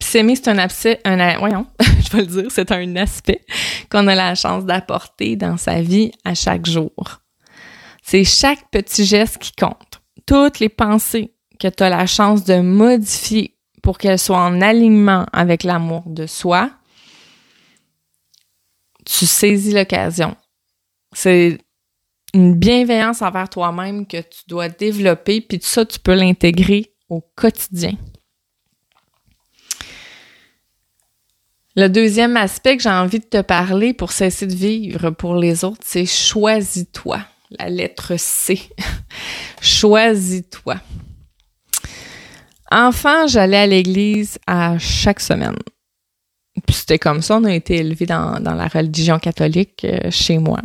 S'aimer, 0.00 0.34
c'est 0.34 0.48
un 0.48 0.58
aspect, 0.58 1.00
un, 1.04 1.16
je 1.80 2.10
vais 2.10 2.22
le 2.22 2.26
dire, 2.26 2.50
c'est 2.50 2.72
un 2.72 2.96
aspect 2.96 3.44
qu'on 3.88 4.08
a 4.08 4.14
la 4.14 4.34
chance 4.34 4.64
d'apporter 4.64 5.36
dans 5.36 5.56
sa 5.56 5.80
vie 5.80 6.10
à 6.24 6.34
chaque 6.34 6.66
jour. 6.66 7.22
C'est 8.02 8.24
chaque 8.24 8.68
petit 8.70 9.04
geste 9.04 9.38
qui 9.38 9.52
compte. 9.52 10.02
Toutes 10.26 10.58
les 10.58 10.68
pensées 10.68 11.34
que 11.60 11.68
tu 11.68 11.82
as 11.84 11.88
la 11.88 12.06
chance 12.06 12.44
de 12.44 12.60
modifier 12.60 13.56
pour 13.82 13.98
qu'elles 13.98 14.18
soient 14.18 14.42
en 14.42 14.60
alignement 14.60 15.26
avec 15.32 15.62
l'amour 15.62 16.02
de 16.06 16.26
soi, 16.26 16.70
tu 19.04 19.26
saisis 19.26 19.72
l'occasion. 19.72 20.36
C'est 21.12 21.58
une 22.34 22.54
bienveillance 22.54 23.22
envers 23.22 23.48
toi-même 23.48 24.06
que 24.06 24.20
tu 24.20 24.42
dois 24.48 24.68
développer, 24.68 25.40
puis 25.40 25.58
ça, 25.62 25.84
tu 25.84 25.98
peux 25.98 26.14
l'intégrer 26.14 26.92
au 27.08 27.20
quotidien. 27.36 27.92
Le 31.74 31.88
deuxième 31.88 32.36
aspect 32.36 32.76
que 32.76 32.82
j'ai 32.82 32.90
envie 32.90 33.18
de 33.18 33.24
te 33.24 33.40
parler 33.40 33.94
pour 33.94 34.12
cesser 34.12 34.46
de 34.46 34.54
vivre 34.54 35.10
pour 35.10 35.36
les 35.36 35.64
autres, 35.64 35.80
c'est 35.82 36.04
choisis-toi. 36.04 37.20
La 37.58 37.70
lettre 37.70 38.14
C. 38.18 38.60
choisis-toi. 39.62 40.76
Enfant, 42.70 43.26
j'allais 43.26 43.58
à 43.58 43.66
l'église 43.66 44.38
à 44.46 44.78
chaque 44.78 45.20
semaine. 45.20 45.56
Puis 46.66 46.76
c'était 46.76 46.98
comme 46.98 47.22
ça, 47.22 47.38
on 47.38 47.44
a 47.44 47.54
été 47.54 47.76
élevés 47.76 48.06
dans, 48.06 48.38
la 48.38 48.68
religion 48.68 49.18
catholique 49.18 49.84
euh, 49.84 50.10
chez 50.10 50.38
moi. 50.38 50.60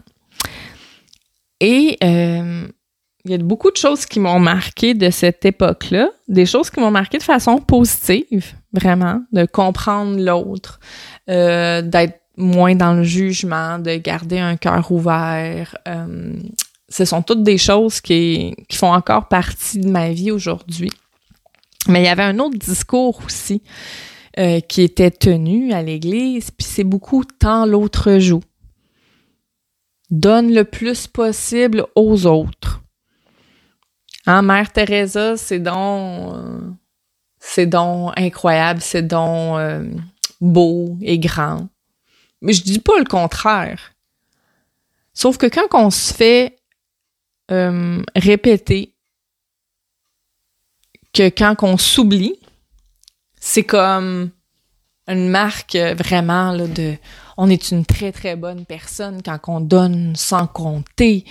Et 1.60 1.98
euh, 2.04 2.68
il 3.28 3.32
y 3.32 3.36
a 3.36 3.38
beaucoup 3.38 3.72
de 3.72 3.78
choses 3.78 4.06
qui 4.06 4.20
m'ont 4.20 4.40
marqué 4.40 4.94
de 4.94 5.10
cette 5.10 5.46
époque-là, 5.46 6.10
des 6.28 6.46
choses 6.46 6.70
qui 6.70 6.80
m'ont 6.80 6.92
marqué 6.92 7.18
de 7.18 7.24
façon 7.24 7.58
positive, 7.58 8.54
vraiment, 8.74 9.22
de 9.32 9.46
comprendre 9.46 10.20
l'autre, 10.20 10.80
euh, 11.30 11.82
d'être 11.82 12.22
moins 12.38 12.76
dans 12.76 12.94
le 12.94 13.04
jugement, 13.04 13.80
de 13.80 13.96
garder 13.98 14.40
un 14.40 14.56
cœur 14.56 14.92
ouvert. 14.92 15.78
Euh, 15.88 16.34
ce 16.90 17.06
sont 17.06 17.22
toutes 17.22 17.44
des 17.44 17.58
choses 17.58 18.00
qui, 18.00 18.56
qui 18.70 18.78
font 18.78 18.94
encore 18.94 19.28
partie 19.28 19.80
de 19.80 19.90
ma 19.90 20.12
vie 20.12 20.32
aujourd'hui. 20.32 20.92
Mais 21.88 22.02
il 22.02 22.06
y 22.06 22.10
avait 22.10 22.24
un 22.24 22.40
autre 22.40 22.58
discours 22.58 23.22
aussi 23.26 23.62
qui 24.68 24.84
était 24.84 25.10
tenu 25.10 25.74
à 25.74 25.82
l'Église, 25.82 26.52
puis 26.52 26.68
c'est 26.68 26.84
beaucoup 26.84 27.24
tant 27.24 27.66
l'autre 27.66 28.20
joue 28.20 28.44
donne 30.10 30.54
le 30.54 30.64
plus 30.64 31.08
possible 31.08 31.86
aux 31.96 32.26
autres. 32.26 32.82
Hein, 34.28 34.42
Mère 34.42 34.74
Teresa, 34.74 35.38
c'est 35.38 35.60
donc, 35.60 36.36
euh, 36.36 36.60
c'est 37.40 37.66
donc 37.66 38.12
incroyable, 38.18 38.82
c'est 38.82 39.08
donc 39.08 39.58
euh, 39.58 39.90
beau 40.42 40.98
et 41.02 41.18
grand. 41.18 41.70
Mais 42.42 42.52
je 42.52 42.62
dis 42.62 42.80
pas 42.80 43.00
le 43.00 43.06
contraire. 43.06 43.94
Sauf 45.14 45.38
que 45.38 45.48
quand 45.48 45.68
on 45.74 45.90
se 45.90 46.14
fait 46.14 46.60
euh, 47.52 48.04
répéter 48.18 48.94
que 51.14 51.30
quand 51.30 51.56
on 51.64 51.78
s'oublie, 51.78 52.38
c'est 53.40 53.64
comme 53.64 54.30
une 55.08 55.30
marque 55.30 55.76
vraiment 55.76 56.52
là, 56.52 56.68
de 56.68 56.96
on 57.38 57.50
est 57.50 57.70
une 57.70 57.86
très 57.86 58.12
très 58.12 58.36
bonne 58.36 58.66
personne 58.66 59.22
quand 59.24 59.40
on 59.48 59.60
donne 59.60 60.16
sans 60.16 60.48
compter, 60.48 61.24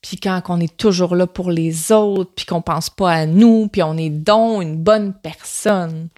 puis 0.00 0.16
quand 0.16 0.42
on 0.48 0.60
est 0.60 0.76
toujours 0.76 1.14
là 1.14 1.26
pour 1.26 1.50
les 1.50 1.92
autres, 1.92 2.32
puis 2.34 2.44
qu'on 2.44 2.62
pense 2.62 2.90
pas 2.90 3.12
à 3.12 3.26
nous, 3.26 3.68
puis 3.68 3.82
on 3.82 3.96
est 3.96 4.10
donc 4.10 4.62
une 4.62 4.76
bonne 4.76 5.14
personne. 5.14 6.08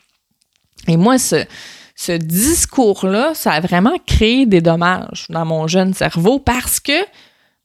Et 0.88 0.96
moi 0.96 1.18
ce 1.18 1.44
ce 1.96 2.10
discours-là, 2.10 3.34
ça 3.34 3.52
a 3.52 3.60
vraiment 3.60 3.96
créé 4.04 4.46
des 4.46 4.60
dommages 4.60 5.26
dans 5.28 5.44
mon 5.44 5.68
jeune 5.68 5.94
cerveau 5.94 6.40
parce 6.40 6.80
que 6.80 7.04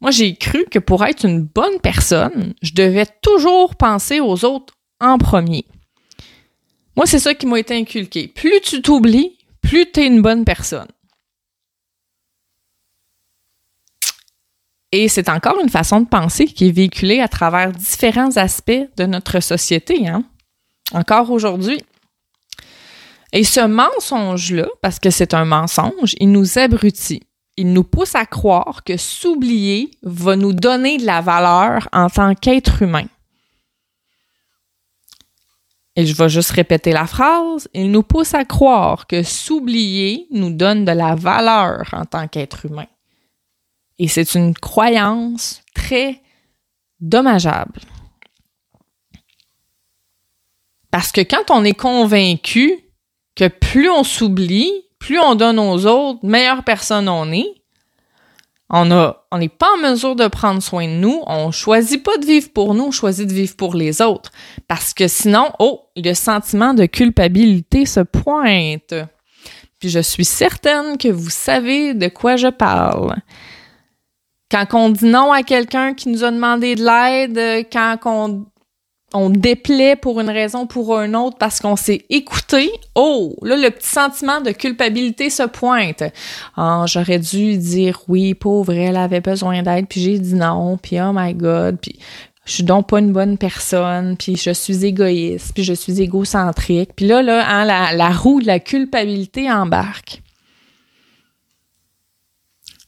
moi 0.02 0.12
j'ai 0.12 0.36
cru 0.36 0.66
que 0.70 0.78
pour 0.78 1.04
être 1.04 1.26
une 1.26 1.42
bonne 1.42 1.80
personne, 1.82 2.54
je 2.62 2.74
devais 2.74 3.08
toujours 3.22 3.76
penser 3.76 4.20
aux 4.20 4.46
autres 4.46 4.74
en 5.00 5.18
premier. 5.18 5.66
Moi, 7.00 7.06
c'est 7.06 7.20
ça 7.20 7.34
qui 7.34 7.46
m'a 7.46 7.58
été 7.58 7.74
inculqué. 7.78 8.28
Plus 8.28 8.60
tu 8.62 8.82
t'oublies, 8.82 9.38
plus 9.70 9.86
tu 9.92 10.00
es 10.00 10.08
une 10.08 10.24
bonne 10.24 10.46
personne. 10.46 10.88
Et 14.92 15.08
c'est 15.08 15.30
encore 15.30 15.60
une 15.62 15.70
façon 15.70 16.02
de 16.02 16.08
penser 16.08 16.46
qui 16.46 16.68
est 16.68 16.72
véhiculée 16.72 17.20
à 17.20 17.28
travers 17.28 17.72
différents 17.72 18.36
aspects 18.38 18.90
de 18.98 19.06
notre 19.06 19.40
société, 19.40 20.08
hein? 20.08 20.24
encore 20.92 21.30
aujourd'hui. 21.30 21.80
Et 23.32 23.44
ce 23.44 23.60
mensonge-là, 23.60 24.68
parce 24.82 24.98
que 24.98 25.12
c'est 25.12 25.36
un 25.36 25.46
mensonge, 25.46 26.16
il 26.20 26.32
nous 26.32 26.58
abrutit. 26.58 27.22
Il 27.56 27.72
nous 27.72 27.84
pousse 27.84 28.16
à 28.16 28.26
croire 28.26 28.84
que 28.84 28.98
s'oublier 28.98 29.92
va 30.02 30.36
nous 30.36 30.54
donner 30.54 30.98
de 30.98 31.06
la 31.06 31.22
valeur 31.22 31.88
en 31.94 32.10
tant 32.10 32.34
qu'être 32.34 32.82
humain. 32.82 33.06
Et 36.00 36.06
je 36.06 36.16
vais 36.16 36.30
juste 36.30 36.52
répéter 36.52 36.94
la 36.94 37.06
phrase. 37.06 37.68
Il 37.74 37.92
nous 37.92 38.04
pousse 38.04 38.34
à 38.34 38.46
croire 38.46 39.06
que 39.06 39.22
s'oublier 39.22 40.28
nous 40.32 40.50
donne 40.50 40.86
de 40.86 40.94
la 40.94 41.14
valeur 41.14 41.90
en 41.92 42.06
tant 42.06 42.26
qu'être 42.30 42.66
humain. 42.66 42.88
Et 43.98 44.08
c'est 44.08 44.34
une 44.34 44.54
croyance 44.54 45.62
très 45.76 46.22
dommageable. 47.02 47.82
Parce 50.90 51.12
que 51.12 51.20
quand 51.20 51.52
on 51.52 51.66
est 51.66 51.74
convaincu 51.74 52.80
que 53.36 53.50
plus 53.50 53.90
on 53.90 54.06
s'oublie, 54.06 54.72
plus 55.00 55.20
on 55.20 55.36
donne 55.36 55.60
aux 55.60 55.86
autres, 55.86 56.26
meilleure 56.26 56.64
personne 56.64 57.10
on 57.10 57.30
est, 57.34 57.59
on 58.70 58.92
a, 58.92 59.26
on 59.32 59.40
n'est 59.40 59.50
pas 59.50 59.68
en 59.76 59.90
mesure 59.90 60.16
de 60.16 60.28
prendre 60.28 60.62
soin 60.62 60.88
de 60.88 60.94
nous, 60.94 61.22
on 61.26 61.52
choisit 61.52 62.04
pas 62.04 62.18
de 62.18 62.26
vivre 62.26 62.50
pour 62.54 62.76
nous, 62.76 62.86
on 62.86 62.92
choisit 62.92 63.28
de 63.28 63.34
vivre 63.34 63.56
pour 63.56 63.74
les 63.74 64.02
autres. 64.02 64.32
Parce 64.68 64.94
que 64.94 65.08
sinon, 65.08 65.50
oh, 65.60 65.88
le 65.96 66.14
sentiment 66.14 66.74
de 66.74 66.86
culpabilité 66.86 67.86
se 67.86 68.02
pointe. 68.02 68.94
Puis 69.80 69.90
je 69.90 70.00
suis 70.00 70.26
certaine 70.26 70.98
que 70.98 71.08
vous 71.08 71.30
savez 71.30 71.94
de 71.94 72.10
quoi 72.10 72.36
je 72.36 72.50
parle. 72.50 73.16
Quand 74.52 74.66
on 74.74 74.90
dit 74.90 75.06
non 75.06 75.32
à 75.32 75.44
quelqu'un 75.44 75.94
qui 75.94 76.10
nous 76.10 76.24
a 76.24 76.32
demandé 76.32 76.76
de 76.76 76.84
l'aide, 76.84 77.68
quand 77.72 77.98
on, 78.06 78.46
on 79.14 79.30
déplaît 79.30 79.96
pour 79.96 80.20
une 80.20 80.30
raison 80.30 80.62
ou 80.62 80.66
pour 80.66 81.00
une 81.00 81.16
autre 81.16 81.38
parce 81.38 81.60
qu'on 81.60 81.76
s'est 81.76 82.06
écouté, 82.10 82.72
oh, 82.96 83.36
là, 83.42 83.56
le 83.56 83.70
petit 83.70 83.88
sentiment 83.88 84.42
de 84.42 84.52
culpabilité 84.52 85.30
se 85.30 85.44
pointe. 85.44 86.04
Ah, 86.56 86.86
j'aurais 86.88 87.20
dû 87.20 87.58
dire 87.58 88.02
oui, 88.08 88.34
pauvre, 88.34 88.74
elle 88.74 88.98
avait 88.98 89.22
besoin 89.22 89.64
d'aide, 89.64 89.88
puis 89.88 90.02
j'ai 90.02 90.20
dit 90.20 90.36
non, 90.36 90.78
puis 90.78 91.00
oh 91.02 91.12
my 91.14 91.34
god, 91.34 91.78
puis 91.82 92.00
je 92.46 92.54
suis 92.54 92.64
donc 92.64 92.90
pas 92.90 93.00
une 93.00 93.14
bonne 93.14 93.38
personne, 93.38 94.18
puis 94.18 94.36
je 94.36 94.52
suis 94.52 94.86
égoïste, 94.86 95.54
puis 95.54 95.64
je 95.64 95.74
suis 95.74 96.02
égocentrique. 96.02 96.92
Puis 96.96 97.06
là, 97.06 97.22
là, 97.22 97.48
hein, 97.48 97.66
la, 97.66 97.94
la 97.94 98.10
roue 98.10 98.42
de 98.42 98.48
la 98.48 98.60
culpabilité 98.60 99.52
embarque. 99.52 100.22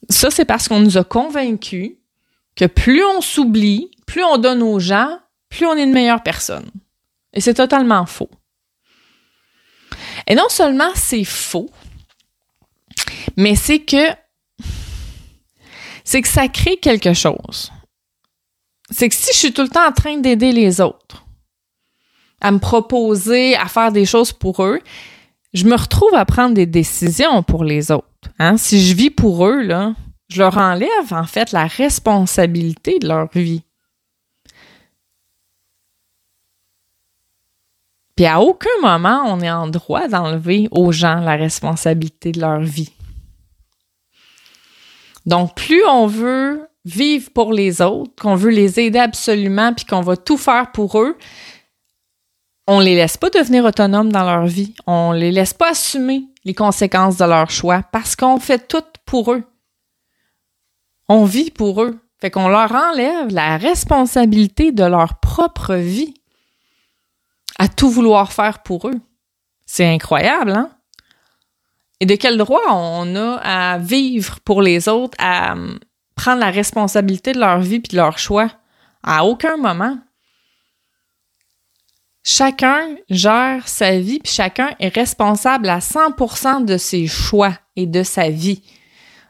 Ça, 0.09 0.29
c'est 0.31 0.45
parce 0.45 0.67
qu'on 0.67 0.79
nous 0.79 0.97
a 0.97 1.03
convaincus 1.03 1.93
que 2.55 2.65
plus 2.65 3.03
on 3.05 3.21
s'oublie, 3.21 3.91
plus 4.05 4.23
on 4.23 4.37
donne 4.37 4.61
aux 4.61 4.79
gens, 4.79 5.20
plus 5.51 5.67
on 5.67 5.75
est 5.75 5.83
une 5.83 5.93
meilleure 5.93 6.23
personne. 6.23 6.71
Et 7.33 7.41
c'est 7.41 7.53
totalement 7.53 8.05
faux. 8.07 8.29
Et 10.27 10.33
non 10.33 10.49
seulement 10.49 10.91
c'est 10.95 11.23
faux, 11.23 11.69
mais 13.37 13.55
c'est 13.55 13.79
que 13.79 14.15
c'est 16.03 16.21
que 16.21 16.27
ça 16.27 16.47
crée 16.47 16.77
quelque 16.77 17.13
chose. 17.13 17.71
C'est 18.89 19.07
que 19.07 19.15
si 19.15 19.31
je 19.33 19.37
suis 19.37 19.53
tout 19.53 19.61
le 19.61 19.69
temps 19.69 19.87
en 19.87 19.93
train 19.93 20.17
d'aider 20.17 20.51
les 20.51 20.81
autres, 20.81 21.25
à 22.41 22.51
me 22.51 22.59
proposer, 22.59 23.55
à 23.55 23.67
faire 23.67 23.91
des 23.91 24.05
choses 24.05 24.33
pour 24.33 24.63
eux, 24.63 24.81
je 25.53 25.65
me 25.65 25.75
retrouve 25.75 26.13
à 26.15 26.25
prendre 26.25 26.55
des 26.55 26.65
décisions 26.65 27.43
pour 27.43 27.63
les 27.63 27.91
autres. 27.91 28.07
Hein? 28.39 28.57
Si 28.57 28.85
je 28.85 28.95
vis 28.95 29.11
pour 29.11 29.45
eux, 29.45 29.67
je 30.29 30.39
leur 30.39 30.57
enlève 30.57 31.11
en 31.11 31.25
fait 31.25 31.51
la 31.51 31.67
responsabilité 31.67 32.99
de 32.99 33.07
leur 33.07 33.29
vie. 33.33 33.63
Puis 38.15 38.25
à 38.25 38.41
aucun 38.41 38.69
moment 38.81 39.23
on 39.27 39.39
est 39.41 39.51
en 39.51 39.67
droit 39.67 40.07
d'enlever 40.07 40.67
aux 40.71 40.91
gens 40.91 41.19
la 41.19 41.35
responsabilité 41.35 42.31
de 42.31 42.41
leur 42.41 42.61
vie. 42.61 42.91
Donc 45.25 45.55
plus 45.55 45.85
on 45.85 46.07
veut 46.07 46.67
vivre 46.85 47.29
pour 47.31 47.53
les 47.53 47.81
autres, 47.81 48.11
qu'on 48.21 48.35
veut 48.35 48.49
les 48.49 48.79
aider 48.79 48.99
absolument, 48.99 49.73
puis 49.73 49.85
qu'on 49.85 50.01
va 50.01 50.17
tout 50.17 50.37
faire 50.37 50.71
pour 50.71 50.99
eux, 50.99 51.17
on 52.67 52.79
les 52.79 52.95
laisse 52.95 53.17
pas 53.17 53.29
devenir 53.29 53.65
autonomes 53.65 54.11
dans 54.11 54.23
leur 54.23 54.45
vie. 54.45 54.73
On 54.87 55.11
les 55.11 55.31
laisse 55.31 55.53
pas 55.53 55.71
assumer 55.71 56.23
les 56.45 56.53
conséquences 56.53 57.17
de 57.17 57.25
leur 57.25 57.49
choix 57.49 57.83
parce 57.91 58.15
qu'on 58.15 58.39
fait 58.39 58.67
tout 58.67 58.83
pour 59.05 59.33
eux. 59.33 59.43
On 61.09 61.25
vit 61.25 61.51
pour 61.51 61.83
eux. 61.83 61.99
Fait 62.19 62.31
qu'on 62.31 62.47
leur 62.47 62.71
enlève 62.71 63.33
la 63.33 63.57
responsabilité 63.57 64.71
de 64.71 64.83
leur 64.83 65.19
propre 65.19 65.73
vie 65.73 66.13
à 67.61 67.67
tout 67.67 67.91
vouloir 67.91 68.33
faire 68.33 68.63
pour 68.63 68.87
eux. 68.87 68.99
C'est 69.67 69.85
incroyable, 69.85 70.49
hein? 70.49 70.71
Et 71.99 72.07
de 72.07 72.15
quel 72.15 72.35
droit 72.35 72.59
on 72.71 73.15
a 73.15 73.35
à 73.35 73.77
vivre 73.77 74.39
pour 74.39 74.63
les 74.63 74.89
autres, 74.89 75.15
à 75.19 75.51
hum, 75.51 75.79
prendre 76.15 76.39
la 76.39 76.49
responsabilité 76.49 77.33
de 77.33 77.39
leur 77.39 77.59
vie 77.59 77.79
puis 77.79 77.91
de 77.91 77.97
leur 77.97 78.17
choix? 78.17 78.49
À 79.03 79.25
aucun 79.25 79.57
moment. 79.57 79.99
Chacun 82.23 82.95
gère 83.11 83.67
sa 83.67 83.99
vie, 83.99 84.17
puis 84.17 84.33
chacun 84.33 84.73
est 84.79 84.95
responsable 84.95 85.69
à 85.69 85.77
100% 85.77 86.65
de 86.65 86.77
ses 86.77 87.05
choix 87.05 87.53
et 87.75 87.85
de 87.85 88.01
sa 88.01 88.31
vie. 88.31 88.63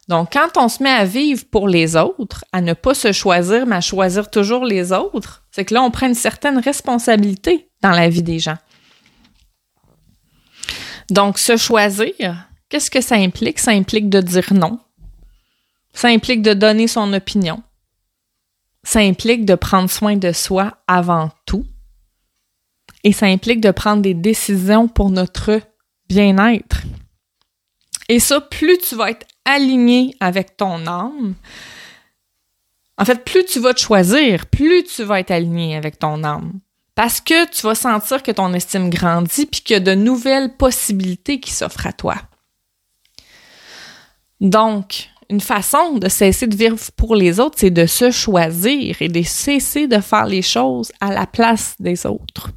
Donc, 0.08 0.34
quand 0.34 0.58
on 0.58 0.68
se 0.68 0.82
met 0.82 0.90
à 0.90 1.06
vivre 1.06 1.46
pour 1.50 1.68
les 1.68 1.96
autres, 1.96 2.44
à 2.52 2.62
ne 2.62 2.74
pas 2.74 2.94
se 2.94 3.12
choisir, 3.12 3.66
mais 3.66 3.78
à 3.78 3.82
choisir 3.82 4.30
toujours 4.30 4.66
les 4.66 4.92
autres, 4.92 5.44
c'est 5.52 5.66
que 5.66 5.74
là, 5.74 5.84
on 5.84 5.92
prend 5.92 6.08
une 6.08 6.16
certaine 6.16 6.58
responsabilité 6.58 7.70
dans 7.82 7.92
la 7.92 8.10
vie 8.10 8.24
des 8.24 8.40
gens. 8.40 8.58
Donc, 11.10 11.38
se 11.38 11.58
choisir, 11.58 12.50
qu'est-ce 12.70 12.92
que 12.92 13.02
ça 13.02 13.16
implique? 13.16 13.60
Ça 13.60 13.72
implique 13.72 14.10
de 14.10 14.22
dire 14.22 14.54
non. 14.54 14.80
Ça 15.94 16.08
implique 16.08 16.42
de 16.42 16.54
donner 16.54 16.88
son 16.88 17.14
opinion. 17.14 17.62
Ça 18.84 19.00
implique 19.00 19.46
de 19.46 19.56
prendre 19.56 19.90
soin 19.90 20.16
de 20.16 20.32
soi 20.32 20.78
avant 20.88 21.30
tout 21.46 21.66
et 23.04 23.14
ça 23.14 23.26
implique 23.26 23.62
de 23.62 23.72
prendre 23.72 24.02
des 24.02 24.14
décisions 24.14 24.88
pour 24.88 25.10
notre 25.10 25.62
bien-être. 26.08 26.82
Et 28.10 28.20
ça, 28.20 28.42
plus 28.42 28.78
tu 28.78 28.96
vas 28.96 29.12
être 29.12 29.26
aligné 29.46 30.16
avec 30.20 30.58
ton 30.58 30.86
âme, 30.88 31.36
en 33.02 33.06
fait, 33.06 33.24
plus 33.24 33.44
tu 33.46 33.60
vas 33.60 33.74
te 33.74 33.80
choisir, 33.80 34.46
plus 34.46 34.84
tu 34.84 35.04
vas 35.04 35.20
être 35.20 35.32
aligné 35.32 35.76
avec 35.76 35.98
ton 35.98 36.24
âme. 36.24 36.60
Parce 36.94 37.20
que 37.20 37.50
tu 37.50 37.64
vas 37.64 37.74
sentir 37.74 38.22
que 38.22 38.32
ton 38.32 38.54
estime 38.54 38.92
grandit 38.92 39.48
puis 39.48 39.62
qu'il 39.62 39.74
y 39.74 39.78
a 39.78 39.80
de 39.80 39.96
nouvelles 39.96 40.56
possibilités 40.56 41.40
qui 41.40 41.52
s'offrent 41.52 41.88
à 41.88 41.94
toi. 41.94 42.16
Donc, 44.40 45.10
une 45.32 45.42
façon 45.42 45.98
de 45.98 46.10
cesser 46.10 46.46
de 46.46 46.56
vivre 46.56 46.78
pour 46.96 47.16
les 47.16 47.40
autres, 47.40 47.56
c'est 47.58 47.72
de 47.72 47.88
se 47.88 48.12
choisir 48.12 49.02
et 49.02 49.08
de 49.08 49.24
cesser 49.24 49.88
de 49.88 50.00
faire 50.00 50.26
les 50.26 50.44
choses 50.44 50.92
à 51.00 51.12
la 51.12 51.26
place 51.26 51.76
des 51.80 52.06
autres. 52.06 52.52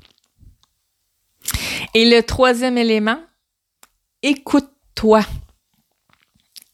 Et 1.94 2.10
le 2.10 2.22
troisième 2.22 2.76
élément, 2.76 3.20
écoute-toi. 4.94 5.24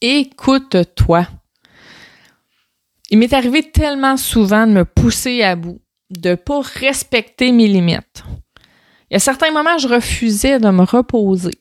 Écoute-toi. 0.00 1.26
Il 3.10 3.18
m'est 3.18 3.32
arrivé 3.32 3.70
tellement 3.70 4.16
souvent 4.16 4.66
de 4.66 4.72
me 4.72 4.84
pousser 4.84 5.42
à 5.42 5.56
bout, 5.56 5.80
de 6.10 6.34
pas 6.34 6.60
respecter 6.60 7.50
mes 7.52 7.66
limites. 7.66 8.24
Il 9.10 9.14
y 9.14 9.16
a 9.16 9.20
certains 9.20 9.50
moments, 9.50 9.78
je 9.78 9.88
refusais 9.88 10.60
de 10.60 10.70
me 10.70 10.84
reposer. 10.84 11.54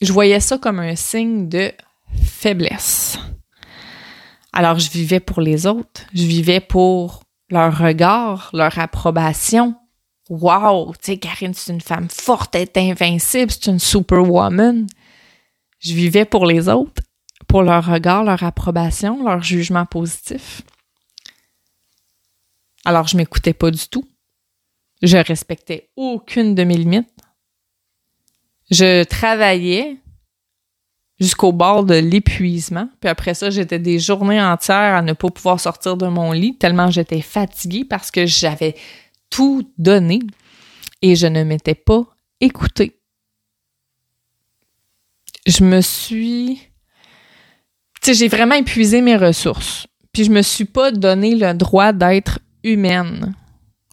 Je 0.00 0.12
voyais 0.12 0.40
ça 0.40 0.58
comme 0.58 0.80
un 0.80 0.96
signe 0.96 1.48
de 1.48 1.72
faiblesse. 2.22 3.18
Alors, 4.52 4.78
je 4.78 4.90
vivais 4.90 5.20
pour 5.20 5.40
les 5.40 5.66
autres. 5.66 6.02
Je 6.12 6.24
vivais 6.24 6.60
pour 6.60 7.22
leur 7.48 7.78
regard, 7.78 8.50
leur 8.52 8.78
approbation, 8.78 9.76
Wow, 10.30 10.94
tu 10.94 11.12
sais, 11.12 11.16
Karine, 11.18 11.52
c'est 11.52 11.72
une 11.72 11.80
femme 11.80 12.08
forte, 12.08 12.54
elle 12.54 12.62
est 12.62 12.78
invincible, 12.78 13.50
c'est 13.50 13.66
une 13.66 13.78
superwoman. 13.78 14.86
Je 15.82 15.94
vivais 15.94 16.24
pour 16.24 16.46
les 16.46 16.68
autres, 16.68 17.02
pour 17.48 17.62
leur 17.62 17.84
regard, 17.84 18.24
leur 18.24 18.42
approbation, 18.44 19.24
leur 19.24 19.42
jugement 19.42 19.84
positif. 19.84 20.62
Alors, 22.84 23.08
je 23.08 23.16
m'écoutais 23.16 23.52
pas 23.52 23.70
du 23.70 23.88
tout. 23.88 24.08
Je 25.02 25.16
respectais 25.16 25.90
aucune 25.96 26.54
de 26.54 26.62
mes 26.62 26.76
limites. 26.76 27.08
Je 28.70 29.02
travaillais 29.04 29.98
jusqu'au 31.18 31.52
bord 31.52 31.84
de 31.84 31.94
l'épuisement. 31.94 32.88
Puis 33.00 33.08
après 33.08 33.34
ça, 33.34 33.50
j'étais 33.50 33.78
des 33.78 33.98
journées 33.98 34.42
entières 34.42 34.96
à 34.96 35.02
ne 35.02 35.12
pas 35.12 35.30
pouvoir 35.30 35.60
sortir 35.60 35.96
de 35.96 36.06
mon 36.06 36.32
lit 36.32 36.56
tellement 36.56 36.90
j'étais 36.90 37.20
fatiguée 37.20 37.84
parce 37.84 38.10
que 38.10 38.26
j'avais 38.26 38.74
tout 39.30 39.70
donné 39.78 40.20
et 41.00 41.16
je 41.16 41.26
ne 41.26 41.44
m'étais 41.44 41.74
pas 41.74 42.02
écoutée. 42.40 43.01
Je 45.46 45.64
me 45.64 45.80
suis. 45.80 46.60
Tu 48.00 48.06
sais, 48.06 48.14
j'ai 48.14 48.28
vraiment 48.28 48.54
épuisé 48.54 49.00
mes 49.00 49.16
ressources. 49.16 49.86
Puis 50.12 50.24
je 50.24 50.30
me 50.30 50.42
suis 50.42 50.64
pas 50.64 50.90
donné 50.90 51.34
le 51.34 51.54
droit 51.54 51.92
d'être 51.92 52.40
humaine. 52.64 53.34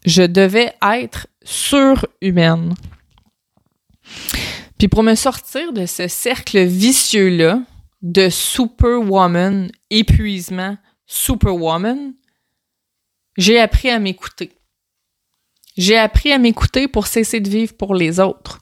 Je 0.05 0.23
devais 0.23 0.73
être 0.81 1.27
surhumaine. 1.43 2.73
Puis 4.77 4.87
pour 4.87 5.03
me 5.03 5.15
sortir 5.15 5.73
de 5.73 5.85
ce 5.85 6.07
cercle 6.07 6.63
vicieux-là 6.63 7.61
de 8.01 8.29
superwoman, 8.29 9.69
épuisement, 9.89 10.77
superwoman, 11.05 12.13
j'ai 13.37 13.59
appris 13.59 13.89
à 13.89 13.99
m'écouter. 13.99 14.51
J'ai 15.77 15.97
appris 15.97 16.31
à 16.31 16.37
m'écouter 16.37 16.87
pour 16.87 17.07
cesser 17.07 17.39
de 17.39 17.49
vivre 17.49 17.73
pour 17.75 17.95
les 17.95 18.19
autres. 18.19 18.59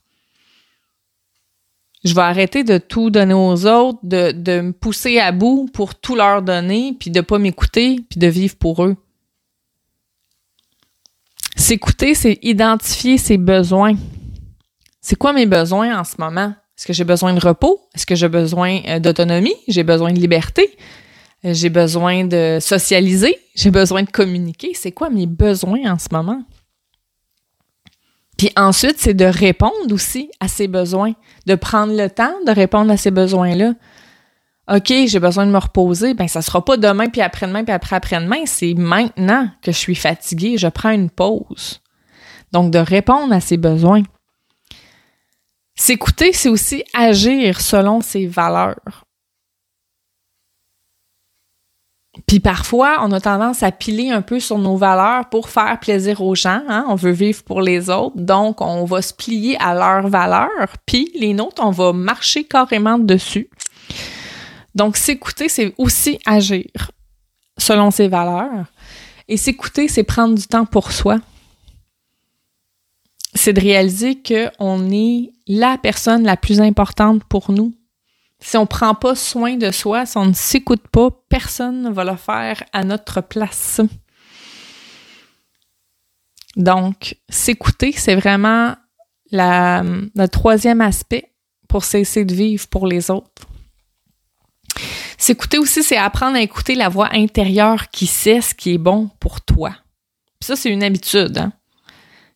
Je 2.08 2.16
vais 2.16 2.22
arrêter 2.22 2.64
de 2.64 2.78
tout 2.78 3.10
donner 3.10 3.34
aux 3.34 3.66
autres, 3.66 4.00
de, 4.02 4.62
me 4.62 4.72
pousser 4.72 5.20
à 5.20 5.34
bout 5.34 5.70
pour 5.74 5.94
tout 5.96 6.16
leur 6.16 6.42
donner, 6.42 6.96
puis 6.98 7.12
de 7.12 7.20
pas 7.20 7.38
m'écouter, 7.38 8.00
puis 8.10 8.18
de 8.18 8.28
vivre 8.28 8.56
pour 8.56 8.86
eux. 8.86 8.96
S'écouter, 11.58 12.16
c'est 12.16 12.40
identifier 12.44 13.18
ses 13.18 13.38
besoins. 13.38 13.96
C'est 15.02 15.18
quoi 15.18 15.34
mes 15.34 15.46
besoins 15.46 16.00
en 16.00 16.06
ce 16.06 16.16
moment? 16.18 16.54
Est-ce 16.78 16.88
que 16.88 16.94
j'ai 16.94 17.04
besoin 17.04 17.34
de 17.34 17.46
repos? 17.46 17.82
Est-ce 17.94 18.06
que 18.06 18.16
j'ai 18.16 18.30
besoin 18.30 18.80
euh, 18.88 19.00
d'autonomie? 19.00 19.56
J'ai 19.68 19.84
besoin 19.84 20.14
de 20.14 20.20
liberté? 20.20 20.78
Euh, 21.44 21.54
j'ai 21.54 21.70
besoin 21.70 22.24
de 22.24 22.60
socialiser? 22.62 23.38
J'ai 23.54 23.72
besoin 23.72 24.04
de 24.04 24.10
communiquer? 24.10 24.72
C'est 24.76 24.94
quoi 24.94 25.10
mes 25.10 25.28
besoins 25.28 25.92
en 25.92 26.00
ce 26.00 26.08
moment? 26.12 26.42
Puis 28.38 28.52
ensuite, 28.56 29.00
c'est 29.00 29.16
de 29.16 29.26
répondre 29.26 29.92
aussi 29.92 30.30
à 30.40 30.48
ses 30.48 30.68
besoins, 30.68 31.14
de 31.48 31.56
prendre 31.56 31.96
le 31.96 32.10
temps 32.10 32.34
de 32.46 32.52
répondre 32.52 32.92
à 32.92 32.98
ces 32.98 33.12
besoins-là. 33.12 33.74
OK, 34.70 34.94
j'ai 35.08 35.20
besoin 35.20 35.46
de 35.46 35.52
me 35.52 35.58
reposer, 35.58 36.14
ben 36.14 36.28
ça 36.28 36.42
sera 36.42 36.64
pas 36.64 36.76
demain 36.76 37.08
puis 37.08 37.22
après-demain 37.22 37.64
puis 37.64 37.74
après-après-demain, 37.74 38.46
c'est 38.46 38.74
maintenant 38.74 39.50
que 39.62 39.72
je 39.72 39.78
suis 39.78 39.96
fatiguée, 39.96 40.58
je 40.58 40.68
prends 40.68 40.92
une 40.92 41.10
pause. 41.10 41.82
Donc 42.52 42.72
de 42.72 42.80
répondre 42.80 43.34
à 43.34 43.40
ses 43.40 43.58
besoins. 43.58 44.04
S'écouter, 45.76 46.34
c'est 46.34 46.50
aussi 46.50 46.84
agir 46.94 47.62
selon 47.62 48.02
ses 48.02 48.28
valeurs. 48.28 49.06
Puis 52.26 52.40
parfois, 52.40 52.98
on 53.02 53.12
a 53.12 53.22
tendance 53.22 53.64
à 53.64 53.72
piler 53.72 54.10
un 54.10 54.22
peu 54.22 54.40
sur 54.40 54.58
nos 54.58 54.76
valeurs 54.76 55.30
pour 55.30 55.50
faire 55.50 55.80
plaisir 55.80 56.22
aux 56.22 56.36
gens. 56.36 56.62
Hein? 56.68 56.86
On 56.90 56.96
veut 56.96 57.12
vivre 57.12 57.44
pour 57.44 57.62
les 57.62 57.90
autres, 57.90 58.18
donc 58.18 58.62
on 58.62 58.86
va 58.86 59.02
se 59.02 59.14
plier 59.14 59.58
à 59.60 59.74
leurs 59.74 60.10
valeurs. 60.10 60.76
Puis 60.86 61.12
les 61.16 61.34
nôtres, 61.34 61.64
on 61.64 61.72
va 61.72 61.94
marcher 61.94 62.44
carrément 62.44 62.98
dessus. 62.98 63.50
Donc 64.76 64.98
s'écouter, 64.98 65.50
c'est 65.50 65.74
aussi 65.78 66.20
agir 66.26 66.92
selon 67.58 67.92
ses 67.92 68.08
valeurs. 68.08 68.66
Et 69.28 69.38
s'écouter, 69.38 69.88
c'est 69.88 70.04
prendre 70.04 70.36
du 70.36 70.48
temps 70.48 70.66
pour 70.66 70.92
soi. 70.92 71.18
C'est 73.34 73.54
de 73.54 73.62
réaliser 73.62 74.22
qu'on 74.22 74.90
est 74.92 75.32
la 75.48 75.78
personne 75.78 76.24
la 76.24 76.38
plus 76.38 76.62
importante 76.62 77.24
pour 77.26 77.52
nous 77.52 77.74
si 78.40 78.58
on 78.58 78.66
prend 78.66 78.94
pas 78.94 79.16
soin 79.16 79.56
de 79.56 79.72
soi, 79.72 80.06
si 80.06 80.18
on 80.18 80.26
ne 80.26 80.34
s'écoute 80.34 80.88
pas, 80.88 81.10
personne 81.30 81.82
ne 81.82 81.90
va 81.90 82.04
le 82.04 82.16
faire 82.16 82.64
à 82.72 82.84
notre 82.84 83.22
place. 83.22 83.82
Donc, 86.56 87.18
s'écouter, 87.30 87.92
c'est 87.92 88.16
vraiment 88.16 88.76
le 89.32 90.26
troisième 90.28 90.82
aspect 90.82 91.34
pour 91.68 91.84
cesser 91.84 92.26
de 92.26 92.34
vivre 92.34 92.68
pour 92.68 92.88
les 92.88 93.12
autres. 93.12 93.48
S'écouter 95.18 95.58
aussi, 95.58 95.84
c'est 95.84 95.98
apprendre 95.98 96.38
à 96.38 96.42
écouter 96.42 96.76
la 96.76 96.90
voix 96.90 97.10
intérieure 97.12 97.90
qui 97.90 98.06
sait 98.06 98.42
ce 98.42 98.54
qui 98.54 98.74
est 98.74 98.78
bon 98.78 99.10
pour 99.20 99.42
toi. 99.42 99.76
ça, 100.42 100.56
c'est 100.56 100.70
une 100.70 100.84
habitude. 100.84 101.38
Hein? 101.40 101.52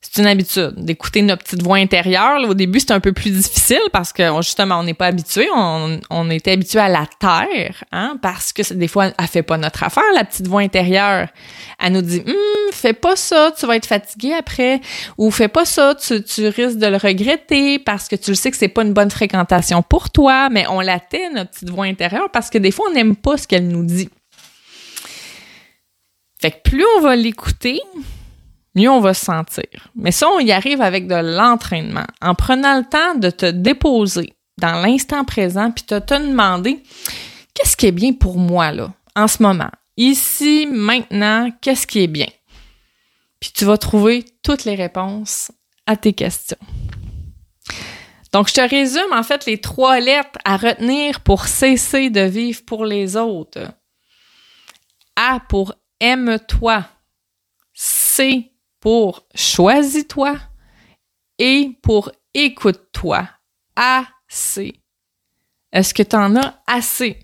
C'est 0.02 0.20
une 0.20 0.28
habitude 0.28 0.74
d'écouter 0.78 1.22
notre 1.22 1.44
petite 1.44 1.62
voix 1.62 1.78
intérieure. 1.78 2.42
au 2.50 2.56
début, 2.56 2.80
c'est 2.80 2.92
un 2.92 3.00
peu 3.00 3.14
plus 3.14 3.30
difficile 3.30 3.82
parce 3.94 4.12
que 4.12 4.24
justement, 4.38 4.80
on 4.80 4.84
n'est 4.84 4.96
pas 4.96 5.06
habitué. 5.06 5.48
On, 5.56 6.00
on 6.10 6.30
était 6.32 6.54
habitué 6.54 6.80
à 6.80 6.90
la 6.90 7.06
terre, 7.20 7.84
hein, 7.92 8.18
parce 8.20 8.52
que 8.52 8.74
des 8.74 8.88
fois, 8.88 9.12
elle 9.18 9.28
fait 9.28 9.44
pas 9.44 9.58
notre 9.58 9.84
affaire, 9.84 10.04
la 10.16 10.24
petite 10.24 10.48
voix 10.48 10.62
intérieure. 10.62 11.28
Elle 11.80 11.94
nous 11.94 12.02
dit, 12.02 12.24
hum, 12.26 12.72
fais 12.72 12.94
pas 12.94 13.16
ça, 13.16 13.54
tu 13.58 13.68
vas 13.68 13.76
être 13.76 13.86
fatigué 13.86 14.34
après, 14.34 14.82
ou 15.20 15.30
fais 15.30 15.48
pas 15.48 15.66
ça, 15.66 15.94
tu, 15.94 16.24
tu 16.24 16.48
risques 16.48 16.80
de 16.80 16.88
le 16.88 16.98
regretter 16.98 17.78
parce 17.78 18.08
que 18.08 18.16
tu 18.16 18.32
le 18.32 18.36
sais 18.36 18.50
que 18.50 18.58
c'est 18.58 18.70
pas 18.70 18.82
une 18.82 18.94
bonne 18.94 19.12
fréquentation 19.12 19.84
pour 19.84 20.10
toi. 20.10 20.50
Mais 20.50 20.66
on 20.68 20.82
la 20.82 21.00
tait, 21.00 21.30
notre 21.30 21.52
petite 21.52 21.70
voix 21.70 21.86
intérieure, 21.86 22.30
parce 22.34 22.50
que 22.50 22.58
des 22.58 22.72
fois, 22.72 22.88
on 22.90 22.94
n'aime 22.94 23.16
pas 23.16 23.38
ce 23.38 23.48
qu'elle 23.48 23.68
nous 23.68 23.86
dit. 23.86 24.10
Fait 26.42 26.50
que 26.50 26.62
plus 26.64 26.86
on 26.98 27.02
va 27.02 27.16
l'écouter, 27.16 27.80
mieux 28.76 28.90
on 28.90 29.00
va 29.00 29.14
se 29.14 29.26
sentir. 29.26 29.90
Mais 29.96 30.12
ça, 30.12 30.28
on 30.30 30.40
y 30.40 30.52
arrive 30.52 30.82
avec 30.82 31.08
de 31.08 31.16
l'entraînement. 31.16 32.06
En 32.22 32.36
prenant 32.36 32.78
le 32.78 32.86
temps 32.86 33.16
de 33.16 33.30
te 33.30 33.46
déposer 33.46 34.34
dans 34.58 34.82
l'instant 34.82 35.24
présent, 35.24 35.72
puis 35.72 35.86
de 35.88 36.00
te 36.00 36.14
demander 36.14 36.84
qu'est-ce 37.54 37.76
qui 37.76 37.88
est 37.88 37.92
bien 37.92 38.14
pour 38.14 38.38
moi, 38.38 38.72
là, 38.72 38.94
en 39.16 39.28
ce 39.28 39.42
moment? 39.42 39.72
Ici, 39.98 40.68
maintenant, 40.70 41.52
qu'est-ce 41.62 41.88
qui 41.88 42.04
est 42.04 42.08
bien? 42.08 42.30
Puis 43.40 43.52
tu 43.54 43.66
vas 43.66 43.78
trouver 43.78 44.24
toutes 44.44 44.66
les 44.66 44.76
réponses 44.76 45.52
à 45.86 45.98
tes 45.98 46.14
questions. 46.14 46.58
Donc, 48.32 48.48
je 48.48 48.54
te 48.54 48.62
résume 48.62 49.12
en 49.12 49.24
fait 49.24 49.46
les 49.46 49.60
trois 49.60 50.00
lettres 50.00 50.40
à 50.46 50.56
retenir 50.56 51.20
pour 51.22 51.48
cesser 51.48 52.10
de 52.10 52.22
vivre 52.22 52.62
pour 52.66 52.86
les 52.86 53.18
autres. 53.18 53.74
A 55.16 55.40
pour 55.50 55.74
aime-toi. 56.00 56.86
C 57.74 58.51
pour 58.82 59.26
choisis-toi 59.34 60.38
et 61.38 61.72
pour 61.82 62.12
écoute-toi 62.34 63.30
assez. 63.76 64.74
Est-ce 65.72 65.94
que 65.94 66.04
tu 66.04 66.16
en 66.18 66.36
as 66.36 66.62
assez 66.68 67.18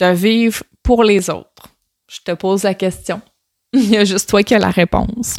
de 0.00 0.06
vivre 0.06 0.64
pour 0.82 1.04
les 1.04 1.30
autres? 1.30 1.68
Je 2.08 2.20
te 2.24 2.32
pose 2.32 2.64
la 2.64 2.74
question. 2.74 3.22
Il 3.72 3.90
y 3.90 3.96
a 3.96 4.04
juste 4.04 4.28
toi 4.28 4.42
qui 4.42 4.54
as 4.54 4.58
la 4.58 4.70
réponse. 4.70 5.36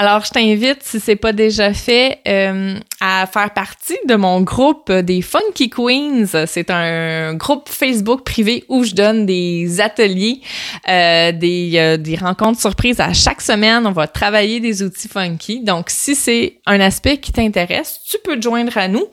Alors, 0.00 0.24
je 0.24 0.30
t'invite, 0.30 0.84
si 0.84 1.00
c'est 1.00 1.16
pas 1.16 1.32
déjà 1.32 1.74
fait, 1.74 2.20
euh, 2.28 2.78
à 3.00 3.26
faire 3.26 3.52
partie 3.52 3.98
de 4.06 4.14
mon 4.14 4.42
groupe 4.42 4.92
des 4.92 5.22
Funky 5.22 5.70
Queens. 5.70 6.46
C'est 6.46 6.70
un 6.70 7.34
groupe 7.34 7.68
Facebook 7.68 8.22
privé 8.22 8.64
où 8.68 8.84
je 8.84 8.94
donne 8.94 9.26
des 9.26 9.80
ateliers, 9.80 10.40
euh, 10.88 11.32
des, 11.32 11.72
euh, 11.74 11.96
des 11.96 12.14
rencontres 12.14 12.60
surprises 12.60 13.00
à 13.00 13.12
chaque 13.12 13.40
semaine. 13.40 13.88
On 13.88 13.92
va 13.92 14.06
travailler 14.06 14.60
des 14.60 14.84
outils 14.84 15.08
funky. 15.08 15.64
Donc, 15.64 15.90
si 15.90 16.14
c'est 16.14 16.60
un 16.66 16.78
aspect 16.78 17.16
qui 17.16 17.32
t'intéresse, 17.32 17.98
tu 18.08 18.18
peux 18.22 18.36
te 18.36 18.42
joindre 18.42 18.78
à 18.78 18.86
nous. 18.86 19.06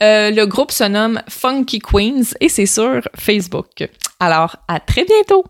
le 0.00 0.44
groupe 0.44 0.70
se 0.70 0.84
nomme 0.84 1.20
Funky 1.28 1.80
Queens 1.80 2.34
et 2.40 2.48
c'est 2.48 2.66
sur 2.66 3.00
Facebook. 3.18 3.88
Alors, 4.20 4.54
à 4.68 4.78
très 4.78 5.04
bientôt! 5.04 5.44